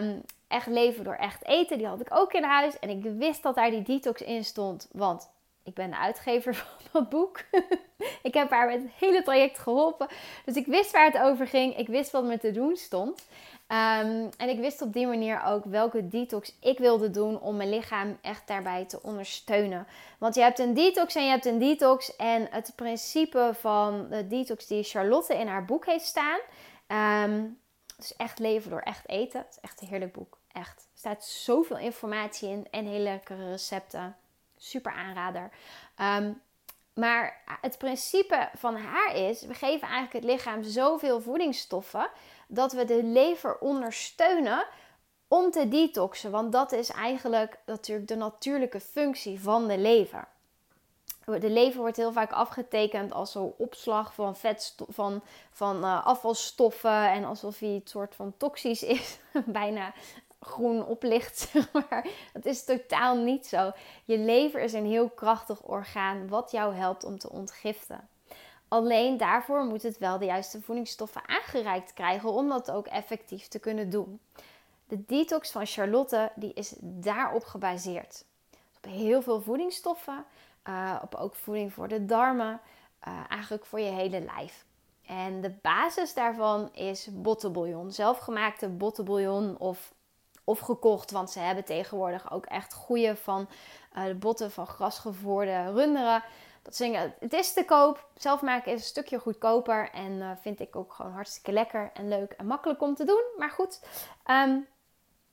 um, 0.00 0.22
Echt 0.48 0.66
leven 0.66 1.04
door 1.04 1.14
echt 1.14 1.44
eten. 1.44 1.78
Die 1.78 1.86
had 1.86 2.00
ik 2.00 2.14
ook 2.14 2.32
in 2.32 2.44
huis. 2.44 2.78
En 2.78 2.88
ik 2.88 3.02
wist 3.02 3.42
dat 3.42 3.54
daar 3.54 3.70
die 3.70 3.82
detox 3.82 4.22
in 4.22 4.44
stond. 4.44 4.88
Want 4.92 5.30
ik 5.64 5.74
ben 5.74 5.90
de 5.90 5.96
uitgever 5.96 6.54
van 6.60 6.66
dat 6.92 7.08
boek. 7.08 7.40
ik 8.28 8.34
heb 8.34 8.50
haar 8.50 8.66
met 8.66 8.82
het 8.82 8.92
hele 8.98 9.22
traject 9.22 9.58
geholpen. 9.58 10.08
Dus 10.44 10.56
ik 10.56 10.66
wist 10.66 10.90
waar 10.90 11.06
het 11.06 11.18
over 11.18 11.46
ging. 11.46 11.76
Ik 11.76 11.88
wist 11.88 12.10
wat 12.10 12.24
me 12.24 12.38
te 12.38 12.52
doen 12.52 12.76
stond. 12.76 13.26
Um, 13.70 14.28
en 14.36 14.48
ik 14.48 14.58
wist 14.58 14.82
op 14.82 14.92
die 14.92 15.06
manier 15.06 15.42
ook 15.44 15.64
welke 15.64 16.08
detox 16.08 16.56
ik 16.60 16.78
wilde 16.78 17.10
doen 17.10 17.40
om 17.40 17.56
mijn 17.56 17.70
lichaam 17.70 18.18
echt 18.22 18.46
daarbij 18.46 18.84
te 18.84 19.02
ondersteunen. 19.02 19.86
Want 20.18 20.34
je 20.34 20.40
hebt 20.40 20.58
een 20.58 20.74
detox 20.74 21.14
en 21.14 21.24
je 21.24 21.30
hebt 21.30 21.44
een 21.44 21.58
detox. 21.58 22.16
En 22.16 22.48
het 22.50 22.72
principe 22.76 23.50
van 23.60 24.06
de 24.10 24.26
detox 24.26 24.66
die 24.66 24.82
Charlotte 24.82 25.34
in 25.34 25.46
haar 25.46 25.64
boek 25.64 25.86
heeft 25.86 26.04
staan. 26.04 26.38
Um, 27.24 27.58
dus 27.96 28.16
echt 28.16 28.38
leven 28.38 28.70
door 28.70 28.80
echt 28.80 29.08
eten. 29.08 29.40
Het 29.40 29.50
is 29.50 29.60
echt 29.60 29.80
een 29.80 29.88
heerlijk 29.88 30.12
boek. 30.12 30.37
Echt. 30.58 30.88
Er 30.92 30.98
staat 30.98 31.24
zoveel 31.24 31.78
informatie 31.78 32.48
in 32.48 32.66
en 32.70 32.86
hele 32.86 33.02
lekkere 33.02 33.50
recepten. 33.50 34.16
Super 34.56 34.92
aanrader. 34.92 35.50
Ehm, 35.96 36.32
maar 36.94 37.42
het 37.60 37.78
principe 37.78 38.48
van 38.54 38.76
haar 38.76 39.16
is: 39.16 39.42
we 39.42 39.54
geven 39.54 39.88
eigenlijk 39.88 40.12
het 40.12 40.24
lichaam 40.24 40.62
zoveel 40.62 41.20
voedingsstoffen 41.20 42.10
dat 42.48 42.72
we 42.72 42.84
de 42.84 43.02
lever 43.02 43.58
ondersteunen 43.58 44.66
om 45.28 45.50
te 45.50 45.68
detoxen. 45.68 46.30
Want 46.30 46.52
dat 46.52 46.72
is 46.72 46.90
eigenlijk 46.90 47.58
natuurlijk 47.66 48.08
de 48.08 48.16
natuurlijke 48.16 48.80
functie 48.80 49.40
van 49.40 49.68
de 49.68 49.78
lever. 49.78 50.28
De 51.24 51.50
lever 51.50 51.80
wordt 51.80 51.96
heel 51.96 52.12
vaak 52.12 52.32
afgetekend 52.32 53.12
als 53.12 53.32
zo'n 53.32 53.54
opslag 53.56 54.14
van, 54.14 54.36
vetstof, 54.36 54.88
van, 54.90 55.22
van 55.50 55.84
uh, 55.84 56.06
afvalstoffen 56.06 57.10
en 57.10 57.24
alsof 57.24 57.58
hij 57.58 57.68
het 57.68 57.90
soort 57.90 58.14
van 58.14 58.34
toxisch 58.36 58.82
is. 58.82 59.18
Bijna 59.46 59.92
groen 60.40 60.86
oplicht, 60.86 61.52
maar. 61.72 62.06
Dat 62.32 62.44
is 62.44 62.64
totaal 62.64 63.16
niet 63.16 63.46
zo. 63.46 63.72
Je 64.04 64.18
lever 64.18 64.60
is 64.60 64.72
een 64.72 64.86
heel 64.86 65.08
krachtig 65.08 65.62
orgaan 65.62 66.28
wat 66.28 66.50
jou 66.50 66.74
helpt 66.74 67.04
om 67.04 67.18
te 67.18 67.30
ontgiften. 67.30 68.08
Alleen 68.68 69.16
daarvoor 69.16 69.64
moet 69.64 69.82
het 69.82 69.98
wel 69.98 70.18
de 70.18 70.24
juiste 70.24 70.60
voedingsstoffen 70.60 71.28
aangereikt 71.28 71.92
krijgen 71.92 72.32
om 72.32 72.48
dat 72.48 72.70
ook 72.70 72.86
effectief 72.86 73.48
te 73.48 73.58
kunnen 73.58 73.90
doen. 73.90 74.20
De 74.86 75.04
detox 75.04 75.50
van 75.50 75.66
Charlotte 75.66 76.32
die 76.34 76.52
is 76.54 76.74
daarop 76.80 77.44
gebaseerd. 77.44 78.24
Op 78.76 78.90
heel 78.90 79.22
veel 79.22 79.40
voedingsstoffen, 79.40 80.24
uh, 80.68 80.98
op 81.02 81.14
ook 81.14 81.34
voeding 81.34 81.72
voor 81.72 81.88
de 81.88 82.04
darmen, 82.04 82.60
uh, 83.08 83.20
eigenlijk 83.28 83.66
voor 83.66 83.80
je 83.80 83.90
hele 83.90 84.20
lijf. 84.20 84.66
En 85.06 85.40
de 85.40 85.50
basis 85.62 86.14
daarvan 86.14 86.74
is 86.74 87.08
bottenbouillon. 87.12 87.92
Zelfgemaakte 87.92 88.68
bottenbouillon 88.68 89.58
of 89.58 89.92
of 90.48 90.58
gekocht. 90.58 91.10
Want 91.10 91.30
ze 91.30 91.38
hebben 91.38 91.64
tegenwoordig 91.64 92.32
ook 92.32 92.46
echt 92.46 92.74
goede 92.74 93.16
van 93.16 93.48
uh, 93.96 94.04
de 94.04 94.14
botten 94.14 94.50
van 94.50 94.66
grasgevoerde 94.66 95.72
runderen. 95.72 96.22
Dat 96.62 96.76
zingen, 96.76 97.14
het 97.20 97.32
is 97.32 97.52
te 97.52 97.64
koop. 97.64 98.06
Zelf 98.16 98.42
maken 98.42 98.72
is 98.72 98.80
een 98.80 98.86
stukje 98.86 99.18
goedkoper. 99.18 99.90
En 99.90 100.12
uh, 100.12 100.30
vind 100.40 100.60
ik 100.60 100.76
ook 100.76 100.92
gewoon 100.92 101.12
hartstikke 101.12 101.52
lekker 101.52 101.90
en 101.94 102.08
leuk 102.08 102.32
en 102.32 102.46
makkelijk 102.46 102.82
om 102.82 102.94
te 102.94 103.04
doen. 103.04 103.22
Maar 103.36 103.50
goed, 103.50 103.80
um, 104.30 104.66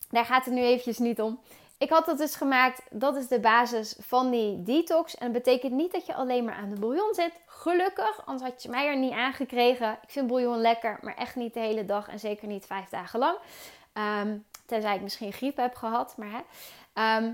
daar 0.09 0.25
gaat 0.25 0.45
het 0.45 0.53
nu 0.53 0.61
eventjes 0.61 0.97
niet 0.97 1.21
om. 1.21 1.39
Ik 1.77 1.89
had 1.89 2.05
dat 2.05 2.17
dus 2.17 2.35
gemaakt. 2.35 2.81
Dat 2.89 3.15
is 3.15 3.27
de 3.27 3.39
basis 3.39 3.95
van 3.99 4.31
die 4.31 4.63
detox. 4.63 5.17
En 5.17 5.33
dat 5.33 5.43
betekent 5.43 5.73
niet 5.73 5.91
dat 5.91 6.05
je 6.05 6.13
alleen 6.13 6.45
maar 6.45 6.55
aan 6.55 6.69
de 6.69 6.79
bouillon 6.79 7.13
zit. 7.13 7.33
Gelukkig, 7.45 8.25
anders 8.25 8.49
had 8.49 8.63
je 8.63 8.69
mij 8.69 8.87
er 8.87 8.97
niet 8.97 9.11
aangekregen. 9.11 9.97
Ik 10.01 10.09
vind 10.09 10.27
bouillon 10.27 10.61
lekker, 10.61 10.97
maar 11.01 11.15
echt 11.15 11.35
niet 11.35 11.53
de 11.53 11.59
hele 11.59 11.85
dag 11.85 12.07
en 12.07 12.19
zeker 12.19 12.47
niet 12.47 12.65
vijf 12.65 12.89
dagen 12.89 13.19
lang. 13.19 13.37
Um, 13.93 14.45
Tenzij 14.65 14.95
ik 14.95 15.01
misschien 15.01 15.33
griep 15.33 15.57
heb 15.57 15.75
gehad. 15.75 16.17
Maar, 16.17 16.31
hè. 16.31 16.41
Ehm, 16.93 17.33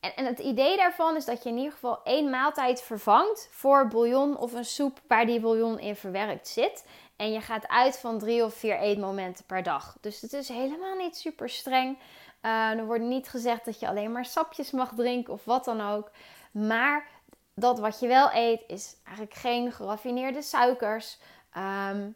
en, 0.00 0.16
en, 0.16 0.26
het 0.26 0.38
idee 0.38 0.76
daarvan 0.76 1.16
is 1.16 1.24
dat 1.24 1.42
je 1.42 1.48
in 1.48 1.56
ieder 1.56 1.72
geval 1.72 2.02
één 2.04 2.30
maaltijd 2.30 2.82
vervangt 2.82 3.48
voor 3.50 3.88
bouillon 3.88 4.36
of 4.36 4.52
een 4.52 4.64
soep 4.64 5.00
waar 5.08 5.26
die 5.26 5.40
bouillon 5.40 5.78
in 5.78 5.96
verwerkt 5.96 6.48
zit. 6.48 6.86
En 7.16 7.32
je 7.32 7.40
gaat 7.40 7.68
uit 7.68 7.98
van 7.98 8.18
drie 8.18 8.44
of 8.44 8.54
vier 8.54 8.78
eetmomenten 8.78 9.44
per 9.44 9.62
dag. 9.62 9.96
Dus 10.00 10.20
het 10.20 10.32
is 10.32 10.48
helemaal 10.48 10.96
niet 10.96 11.16
super 11.16 11.48
streng. 11.48 11.98
Uh, 12.42 12.70
er 12.70 12.86
wordt 12.86 13.02
niet 13.02 13.28
gezegd 13.28 13.64
dat 13.64 13.80
je 13.80 13.88
alleen 13.88 14.12
maar 14.12 14.24
sapjes 14.24 14.70
mag 14.70 14.94
drinken 14.94 15.32
of 15.32 15.44
wat 15.44 15.64
dan 15.64 15.80
ook. 15.80 16.10
Maar 16.52 17.08
dat 17.54 17.78
wat 17.78 18.00
je 18.00 18.06
wel 18.06 18.32
eet 18.32 18.62
is 18.66 18.96
eigenlijk 19.04 19.36
geen 19.36 19.72
geraffineerde 19.72 20.42
suikers. 20.42 21.18
Ehm, 21.52 22.10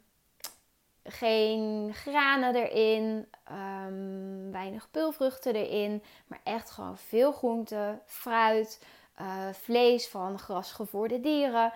geen 1.08 1.90
granen 1.94 2.54
erin, 2.54 3.28
um, 3.86 4.52
weinig 4.52 4.90
pulvruchten 4.90 5.54
erin, 5.54 6.02
maar 6.26 6.40
echt 6.44 6.70
gewoon 6.70 6.98
veel 6.98 7.32
groente, 7.32 7.98
fruit, 8.04 8.84
uh, 9.20 9.26
vlees 9.52 10.08
van 10.08 10.38
grasgevoerde 10.38 11.20
dieren, 11.20 11.72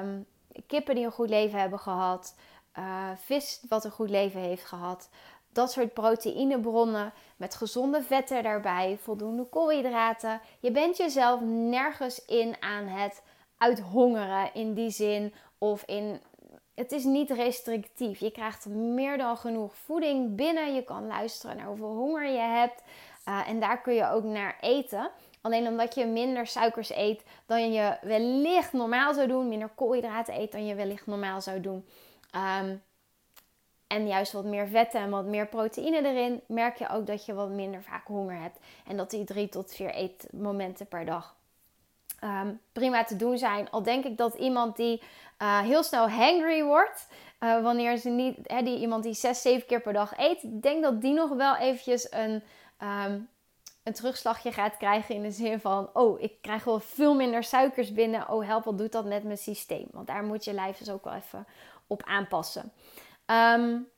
um, 0.00 0.26
kippen 0.66 0.94
die 0.94 1.04
een 1.04 1.10
goed 1.12 1.28
leven 1.28 1.60
hebben 1.60 1.78
gehad, 1.78 2.34
uh, 2.78 3.10
vis 3.16 3.60
wat 3.68 3.84
een 3.84 3.90
goed 3.90 4.10
leven 4.10 4.40
heeft 4.40 4.64
gehad. 4.64 5.08
Dat 5.52 5.72
soort 5.72 5.94
proteïnebronnen 5.94 7.12
met 7.36 7.54
gezonde 7.54 8.02
vetten 8.02 8.42
daarbij, 8.42 8.98
voldoende 9.00 9.44
koolhydraten. 9.44 10.40
Je 10.60 10.70
bent 10.70 10.96
jezelf 10.96 11.40
nergens 11.40 12.24
in 12.24 12.56
aan 12.60 12.86
het 12.86 13.22
uithongeren 13.58 14.54
in 14.54 14.74
die 14.74 14.90
zin 14.90 15.34
of 15.58 15.82
in 15.82 16.20
het 16.76 16.92
is 16.92 17.04
niet 17.04 17.30
restrictief. 17.30 18.18
Je 18.18 18.30
krijgt 18.30 18.66
meer 18.68 19.18
dan 19.18 19.36
genoeg 19.36 19.76
voeding 19.76 20.36
binnen. 20.36 20.74
Je 20.74 20.82
kan 20.82 21.06
luisteren 21.06 21.56
naar 21.56 21.66
hoeveel 21.66 21.94
honger 21.94 22.26
je 22.26 22.38
hebt. 22.38 22.82
Uh, 23.28 23.48
en 23.48 23.60
daar 23.60 23.80
kun 23.80 23.94
je 23.94 24.10
ook 24.10 24.24
naar 24.24 24.56
eten. 24.60 25.10
Alleen 25.40 25.66
omdat 25.66 25.94
je 25.94 26.06
minder 26.06 26.46
suikers 26.46 26.90
eet 26.90 27.22
dan 27.46 27.72
je 27.72 27.96
wellicht 28.02 28.72
normaal 28.72 29.14
zou 29.14 29.26
doen. 29.26 29.48
Minder 29.48 29.68
koolhydraten 29.68 30.40
eet 30.40 30.52
dan 30.52 30.66
je 30.66 30.74
wellicht 30.74 31.06
normaal 31.06 31.40
zou 31.40 31.60
doen. 31.60 31.86
Um, 32.60 32.82
en 33.86 34.06
juist 34.06 34.32
wat 34.32 34.44
meer 34.44 34.68
vetten 34.68 35.00
en 35.00 35.10
wat 35.10 35.24
meer 35.24 35.46
proteïne 35.46 36.04
erin. 36.04 36.40
Merk 36.48 36.76
je 36.76 36.88
ook 36.88 37.06
dat 37.06 37.26
je 37.26 37.34
wat 37.34 37.50
minder 37.50 37.82
vaak 37.82 38.06
honger 38.06 38.40
hebt. 38.40 38.58
En 38.86 38.96
dat 38.96 39.10
die 39.10 39.24
drie 39.24 39.48
tot 39.48 39.74
vier 39.74 39.90
eetmomenten 39.90 40.86
per 40.86 41.04
dag 41.04 41.35
um, 42.26 42.60
prima 42.72 43.04
te 43.04 43.16
doen 43.16 43.38
zijn. 43.38 43.70
Al 43.70 43.82
denk 43.82 44.04
ik 44.04 44.16
dat 44.16 44.34
iemand 44.34 44.76
die 44.76 45.02
uh, 45.42 45.60
heel 45.60 45.82
snel 45.82 46.10
hangry 46.10 46.62
wordt. 46.62 47.08
Uh, 47.40 47.62
wanneer 47.62 47.96
ze 47.96 48.08
niet, 48.08 48.36
hè, 48.42 48.62
die, 48.62 48.78
iemand 48.78 49.02
die 49.02 49.14
zes, 49.14 49.42
zeven 49.42 49.66
keer 49.66 49.80
per 49.80 49.92
dag 49.92 50.18
eet. 50.18 50.62
Denk 50.62 50.82
dat 50.82 51.00
die 51.00 51.12
nog 51.12 51.30
wel 51.30 51.56
eventjes 51.56 52.12
een, 52.12 52.42
um, 52.82 53.28
een 53.82 53.92
terugslagje 53.92 54.52
gaat 54.52 54.76
krijgen. 54.76 55.14
In 55.14 55.22
de 55.22 55.30
zin 55.30 55.60
van: 55.60 55.90
Oh, 55.92 56.20
ik 56.20 56.42
krijg 56.42 56.64
wel 56.64 56.80
veel 56.80 57.14
minder 57.14 57.44
suikers 57.44 57.92
binnen. 57.92 58.28
Oh, 58.28 58.46
help, 58.46 58.64
wat 58.64 58.78
doet 58.78 58.92
dat 58.92 59.04
met 59.04 59.24
mijn 59.24 59.38
systeem? 59.38 59.86
Want 59.90 60.06
daar 60.06 60.24
moet 60.24 60.44
je 60.44 60.52
lijf 60.52 60.78
dus 60.78 60.90
ook 60.90 61.04
wel 61.04 61.14
even 61.14 61.46
op 61.86 62.02
aanpassen. 62.02 62.72
Um, 63.26 63.88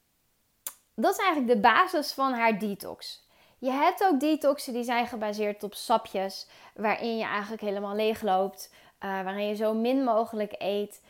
dat 0.95 1.13
is 1.13 1.25
eigenlijk 1.25 1.55
de 1.55 1.61
basis 1.61 2.13
van 2.13 2.33
haar 2.33 2.59
detox. 2.59 3.27
Je 3.59 3.71
hebt 3.71 4.05
ook 4.05 4.21
detoxen 4.21 4.73
die 4.73 4.83
zijn 4.83 5.07
gebaseerd 5.07 5.63
op 5.63 5.75
sapjes, 5.75 6.49
waarin 6.75 7.17
je 7.17 7.25
eigenlijk 7.25 7.63
helemaal 7.63 7.95
leegloopt, 7.95 8.73
uh, 9.05 9.23
waarin 9.23 9.47
je 9.47 9.55
zo 9.55 9.75
min 9.75 10.05
mogelijk 10.05 10.55
eet. 10.59 11.03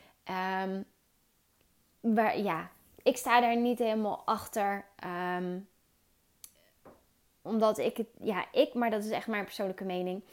Um, 0.64 0.85
waar, 2.00 2.38
ja, 2.38 2.71
ik 3.02 3.17
sta 3.17 3.40
daar 3.40 3.57
niet 3.57 3.78
helemaal 3.78 4.23
achter. 4.25 4.85
Um, 5.37 5.69
omdat 7.43 7.78
ik 7.78 7.97
het, 7.97 8.09
ja, 8.21 8.45
ik, 8.52 8.75
maar 8.75 8.90
dat 8.90 9.05
is 9.05 9.11
echt 9.11 9.26
mijn 9.26 9.45
persoonlijke 9.45 9.85
mening. 9.85 10.25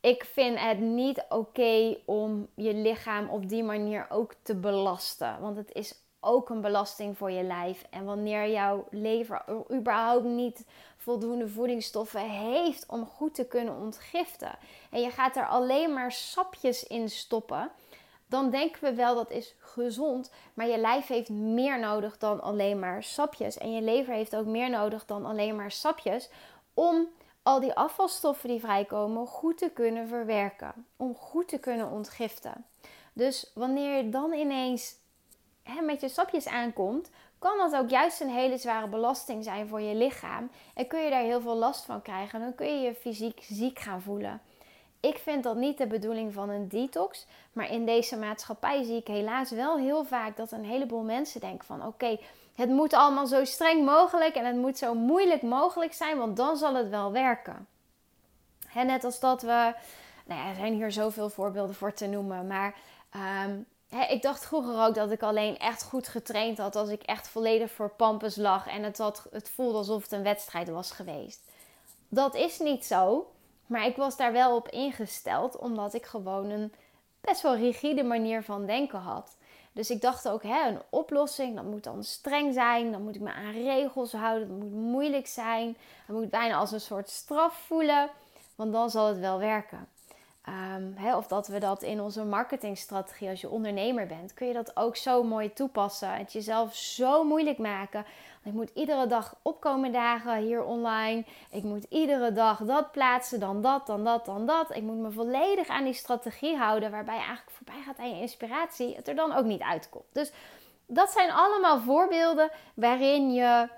Ik 0.00 0.24
vind 0.24 0.58
het 0.60 0.78
niet 0.78 1.24
oké 1.28 1.96
om 2.04 2.48
je 2.54 2.74
lichaam 2.74 3.28
op 3.28 3.48
die 3.48 3.62
manier 3.62 4.06
ook 4.08 4.34
te 4.42 4.54
belasten. 4.54 5.40
Want 5.40 5.56
het 5.56 5.72
is 5.72 5.94
ook 6.20 6.48
een 6.50 6.60
belasting 6.60 7.16
voor 7.16 7.30
je 7.30 7.42
lijf. 7.42 7.86
En 7.90 8.04
wanneer 8.04 8.50
jouw 8.50 8.86
lever 8.90 9.44
überhaupt 9.72 10.24
niet 10.24 10.66
voldoende 11.06 11.48
voedingsstoffen 11.48 12.30
heeft 12.30 12.86
om 12.86 13.06
goed 13.06 13.34
te 13.34 13.46
kunnen 13.46 13.76
ontgiften. 13.76 14.58
En 14.90 15.00
je 15.00 15.10
gaat 15.10 15.36
er 15.36 15.46
alleen 15.46 15.92
maar 15.92 16.12
sapjes 16.12 16.84
in 16.84 17.10
stoppen. 17.10 17.70
Dan 18.26 18.50
denken 18.50 18.82
we 18.82 18.94
wel 18.94 19.14
dat 19.14 19.30
is 19.30 19.54
gezond. 19.58 20.30
Maar 20.54 20.66
je 20.66 20.78
lijf 20.78 21.06
heeft 21.06 21.28
meer 21.28 21.78
nodig 21.78 22.18
dan 22.18 22.40
alleen 22.40 22.78
maar 22.78 23.02
sapjes. 23.02 23.58
En 23.58 23.72
je 23.72 23.82
lever 23.82 24.14
heeft 24.14 24.36
ook 24.36 24.46
meer 24.46 24.70
nodig 24.70 25.06
dan 25.06 25.26
alleen 25.26 25.56
maar 25.56 25.70
sapjes. 25.70 26.28
Om 26.74 27.08
al 27.42 27.60
die 27.60 27.74
afvalstoffen 27.74 28.48
die 28.48 28.60
vrijkomen 28.60 29.26
goed 29.26 29.58
te 29.58 29.70
kunnen 29.70 30.08
verwerken. 30.08 30.86
Om 30.96 31.14
goed 31.14 31.48
te 31.48 31.58
kunnen 31.58 31.90
ontgiften. 31.90 32.64
Dus 33.12 33.50
wanneer 33.54 33.96
je 33.96 34.08
dan 34.08 34.32
ineens 34.32 34.96
hè, 35.62 35.80
met 35.80 36.00
je 36.00 36.08
sapjes 36.08 36.46
aankomt, 36.46 37.10
kan 37.38 37.58
dat 37.58 37.80
ook 37.80 37.90
juist 37.90 38.20
een 38.20 38.30
hele 38.30 38.58
zware 38.58 38.88
belasting 38.88 39.44
zijn 39.44 39.68
voor 39.68 39.80
je 39.80 39.94
lichaam. 39.94 40.50
En 40.74 40.86
kun 40.86 41.00
je 41.00 41.10
daar 41.10 41.22
heel 41.22 41.40
veel 41.40 41.56
last 41.56 41.84
van 41.84 42.02
krijgen. 42.02 42.40
Dan 42.40 42.54
kun 42.54 42.66
je 42.66 42.80
je 42.80 42.94
fysiek 42.94 43.40
ziek 43.42 43.78
gaan 43.78 44.02
voelen. 44.02 44.40
Ik 45.00 45.18
vind 45.18 45.42
dat 45.42 45.56
niet 45.56 45.78
de 45.78 45.86
bedoeling 45.86 46.32
van 46.32 46.48
een 46.48 46.68
detox. 46.68 47.26
Maar 47.52 47.70
in 47.70 47.86
deze 47.86 48.16
maatschappij 48.16 48.82
zie 48.82 48.96
ik 48.96 49.06
helaas 49.06 49.50
wel 49.50 49.78
heel 49.78 50.04
vaak 50.04 50.36
dat 50.36 50.52
een 50.52 50.64
heleboel 50.64 51.02
mensen 51.02 51.40
denken 51.40 51.66
van 51.66 51.86
oké, 51.86 52.18
het 52.54 52.68
moet 52.68 52.92
allemaal 52.92 53.26
zo 53.26 53.44
streng 53.44 53.84
mogelijk 53.84 54.34
en 54.34 54.44
het 54.44 54.56
moet 54.56 54.78
zo 54.78 54.94
moeilijk 54.94 55.42
mogelijk 55.42 55.92
zijn, 55.92 56.18
want 56.18 56.36
dan 56.36 56.56
zal 56.56 56.74
het 56.74 56.88
wel 56.88 57.12
werken. 57.12 57.66
Hè, 58.66 58.84
net 58.84 59.04
als 59.04 59.20
dat 59.20 59.42
we, 59.42 59.74
nou 60.26 60.40
ja, 60.40 60.48
er 60.48 60.54
zijn 60.54 60.74
hier 60.74 60.92
zoveel 60.92 61.28
voorbeelden 61.28 61.74
voor 61.74 61.92
te 61.92 62.06
noemen, 62.06 62.46
maar 62.46 62.74
um, 63.46 63.66
ik 63.90 64.22
dacht 64.22 64.46
vroeger 64.46 64.84
ook 64.86 64.94
dat 64.94 65.10
ik 65.10 65.22
alleen 65.22 65.58
echt 65.58 65.82
goed 65.82 66.08
getraind 66.08 66.58
had 66.58 66.76
als 66.76 66.88
ik 66.88 67.02
echt 67.02 67.28
volledig 67.28 67.70
voor 67.70 67.90
Pampus 67.90 68.36
lag 68.36 68.66
en 68.66 68.82
het, 68.82 68.98
het 69.30 69.50
voelde 69.50 69.78
alsof 69.78 70.02
het 70.02 70.12
een 70.12 70.22
wedstrijd 70.22 70.68
was 70.68 70.90
geweest. 70.90 71.40
Dat 72.08 72.34
is 72.34 72.58
niet 72.58 72.84
zo, 72.84 73.30
maar 73.66 73.86
ik 73.86 73.96
was 73.96 74.16
daar 74.16 74.32
wel 74.32 74.56
op 74.56 74.68
ingesteld 74.68 75.56
omdat 75.56 75.94
ik 75.94 76.06
gewoon 76.06 76.50
een 76.50 76.72
best 77.20 77.42
wel 77.42 77.56
rigide 77.56 78.02
manier 78.02 78.42
van 78.42 78.66
denken 78.66 78.98
had. 78.98 79.36
Dus 79.72 79.90
ik 79.90 80.00
dacht 80.00 80.28
ook, 80.28 80.42
hè, 80.42 80.68
een 80.68 80.82
oplossing, 80.90 81.54
dat 81.54 81.64
moet 81.64 81.84
dan 81.84 82.04
streng 82.04 82.54
zijn, 82.54 82.92
dan 82.92 83.02
moet 83.02 83.14
ik 83.14 83.20
me 83.20 83.32
aan 83.32 83.52
regels 83.52 84.12
houden, 84.12 84.48
dat 84.48 84.58
moet 84.58 84.72
moeilijk 84.72 85.26
zijn, 85.26 85.76
dat 86.06 86.16
moet 86.16 86.30
bijna 86.30 86.56
als 86.56 86.72
een 86.72 86.80
soort 86.80 87.10
straf 87.10 87.54
voelen, 87.66 88.10
want 88.54 88.72
dan 88.72 88.90
zal 88.90 89.06
het 89.06 89.18
wel 89.18 89.38
werken. 89.38 89.88
Um, 90.48 91.14
of 91.14 91.26
dat 91.26 91.48
we 91.48 91.58
dat 91.58 91.82
in 91.82 92.00
onze 92.00 92.24
marketingstrategie 92.24 93.28
als 93.28 93.40
je 93.40 93.48
ondernemer 93.48 94.06
bent, 94.06 94.34
kun 94.34 94.46
je 94.46 94.52
dat 94.52 94.76
ook 94.76 94.96
zo 94.96 95.22
mooi 95.22 95.52
toepassen. 95.52 96.12
Het 96.12 96.32
jezelf 96.32 96.74
zo 96.74 97.24
moeilijk 97.24 97.58
maken. 97.58 98.04
Ik 98.44 98.52
moet 98.52 98.70
iedere 98.74 99.06
dag 99.06 99.38
opkomen 99.42 99.92
dagen 99.92 100.36
hier 100.36 100.64
online. 100.64 101.24
Ik 101.50 101.62
moet 101.62 101.84
iedere 101.88 102.32
dag 102.32 102.58
dat 102.58 102.92
plaatsen, 102.92 103.40
dan 103.40 103.62
dat, 103.62 103.86
dan 103.86 104.04
dat, 104.04 104.24
dan 104.24 104.46
dat. 104.46 104.76
Ik 104.76 104.82
moet 104.82 104.98
me 104.98 105.10
volledig 105.10 105.68
aan 105.68 105.84
die 105.84 105.92
strategie 105.92 106.56
houden, 106.56 106.90
waarbij 106.90 107.14
je 107.14 107.20
eigenlijk 107.20 107.56
voorbij 107.56 107.82
gaat 107.82 107.98
aan 107.98 108.14
je 108.14 108.20
inspiratie, 108.20 108.96
het 108.96 109.08
er 109.08 109.14
dan 109.14 109.32
ook 109.32 109.44
niet 109.44 109.62
uitkomt. 109.62 110.04
Dus 110.12 110.32
dat 110.86 111.10
zijn 111.10 111.30
allemaal 111.30 111.80
voorbeelden 111.80 112.50
waarin 112.74 113.32
je 113.32 113.68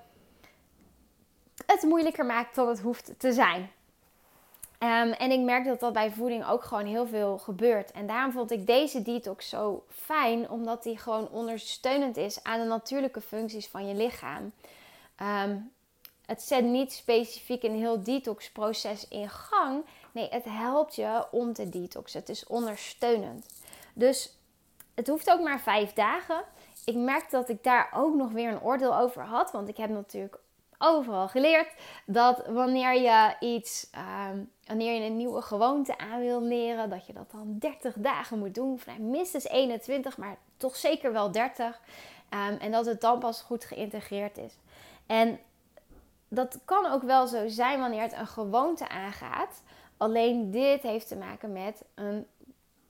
het 1.67 1.83
moeilijker 1.83 2.27
maakt 2.27 2.55
dan 2.55 2.69
het 2.69 2.81
hoeft 2.81 3.15
te 3.19 3.33
zijn. 3.33 3.71
Um, 4.79 5.13
en 5.13 5.31
ik 5.31 5.41
merk 5.41 5.65
dat 5.65 5.81
dat 5.81 5.93
bij 5.93 6.11
voeding 6.11 6.47
ook 6.47 6.65
gewoon 6.65 6.87
heel 6.87 7.07
veel 7.07 7.39
gebeurt. 7.39 7.91
En 7.91 8.07
daarom 8.07 8.33
vond 8.33 8.51
ik 8.51 8.67
deze 8.67 9.03
detox 9.03 9.49
zo 9.49 9.85
fijn, 9.89 10.51
omdat 10.51 10.83
die 10.83 10.99
gewoon 10.99 11.29
ondersteunend 11.29 12.17
is 12.17 12.43
aan 12.43 12.61
de 12.61 12.67
natuurlijke 12.67 13.21
functies 13.21 13.69
van 13.69 13.87
je 13.87 13.95
lichaam. 13.95 14.53
Um, 15.23 15.73
het 16.27 16.43
zet 16.43 16.65
niet 16.65 16.93
specifiek 16.93 17.63
een 17.63 17.75
heel 17.75 18.03
detoxproces 18.03 19.09
in 19.09 19.29
gang. 19.29 19.85
Nee, 20.13 20.29
het 20.31 20.45
helpt 20.45 20.95
je 20.95 21.27
om 21.31 21.53
te 21.53 21.69
detoxen. 21.69 22.21
Het 22.21 22.29
is 22.29 22.47
ondersteunend. 22.47 23.47
Dus 23.95 24.37
het 24.95 25.09
hoeft 25.09 25.31
ook 25.31 25.41
maar 25.41 25.61
vijf 25.61 25.93
dagen. 25.93 26.43
Ik 26.85 26.95
merk 26.95 27.31
dat 27.31 27.49
ik 27.49 27.63
daar 27.63 27.91
ook 27.95 28.15
nog 28.15 28.33
weer 28.33 28.53
een 28.53 28.63
oordeel 28.63 28.97
over 28.97 29.23
had. 29.23 29.51
Want 29.51 29.69
ik 29.69 29.77
heb 29.77 29.91
natuurlijk 29.91 30.39
overal 30.79 31.29
geleerd 31.29 31.75
dat 32.07 32.47
wanneer 32.47 33.01
je 33.01 33.35
iets, 33.41 33.91
ehm, 33.91 34.39
wanneer 34.67 35.01
je 35.01 35.07
een 35.07 35.17
nieuwe 35.17 35.43
gewoonte 35.43 35.99
aan 35.99 36.21
wil 36.21 36.43
leren, 36.43 36.91
dat 36.91 37.07
je 37.07 37.13
dat 37.13 37.31
dan 37.31 37.59
30 37.59 37.95
dagen 37.97 38.39
moet 38.39 38.55
doen. 38.55 38.73
Of 38.73 38.99
minstens 38.99 39.49
21, 39.49 40.17
maar 40.17 40.37
toch 40.57 40.77
zeker 40.77 41.13
wel 41.13 41.33
30. 41.33 41.81
Ehm, 42.29 42.57
en 42.61 42.71
dat 42.71 42.87
het 42.87 43.01
dan 43.01 43.19
pas 43.19 43.41
goed 43.41 43.65
geïntegreerd 43.65 44.39
is. 44.39 44.59
En 45.07 45.39
dat 46.29 46.59
kan 46.65 46.87
ook 46.87 47.03
wel 47.03 47.27
zo 47.27 47.49
zijn 47.49 47.81
wanneer 47.81 48.03
het 48.03 48.13
een 48.13 48.27
gewoonte 48.27 48.89
aangaat. 48.89 49.63
Alleen 49.97 50.51
dit 50.51 50.83
heeft 50.83 51.09
te 51.09 51.17
maken 51.17 51.53
met 51.53 51.85
een 51.95 52.27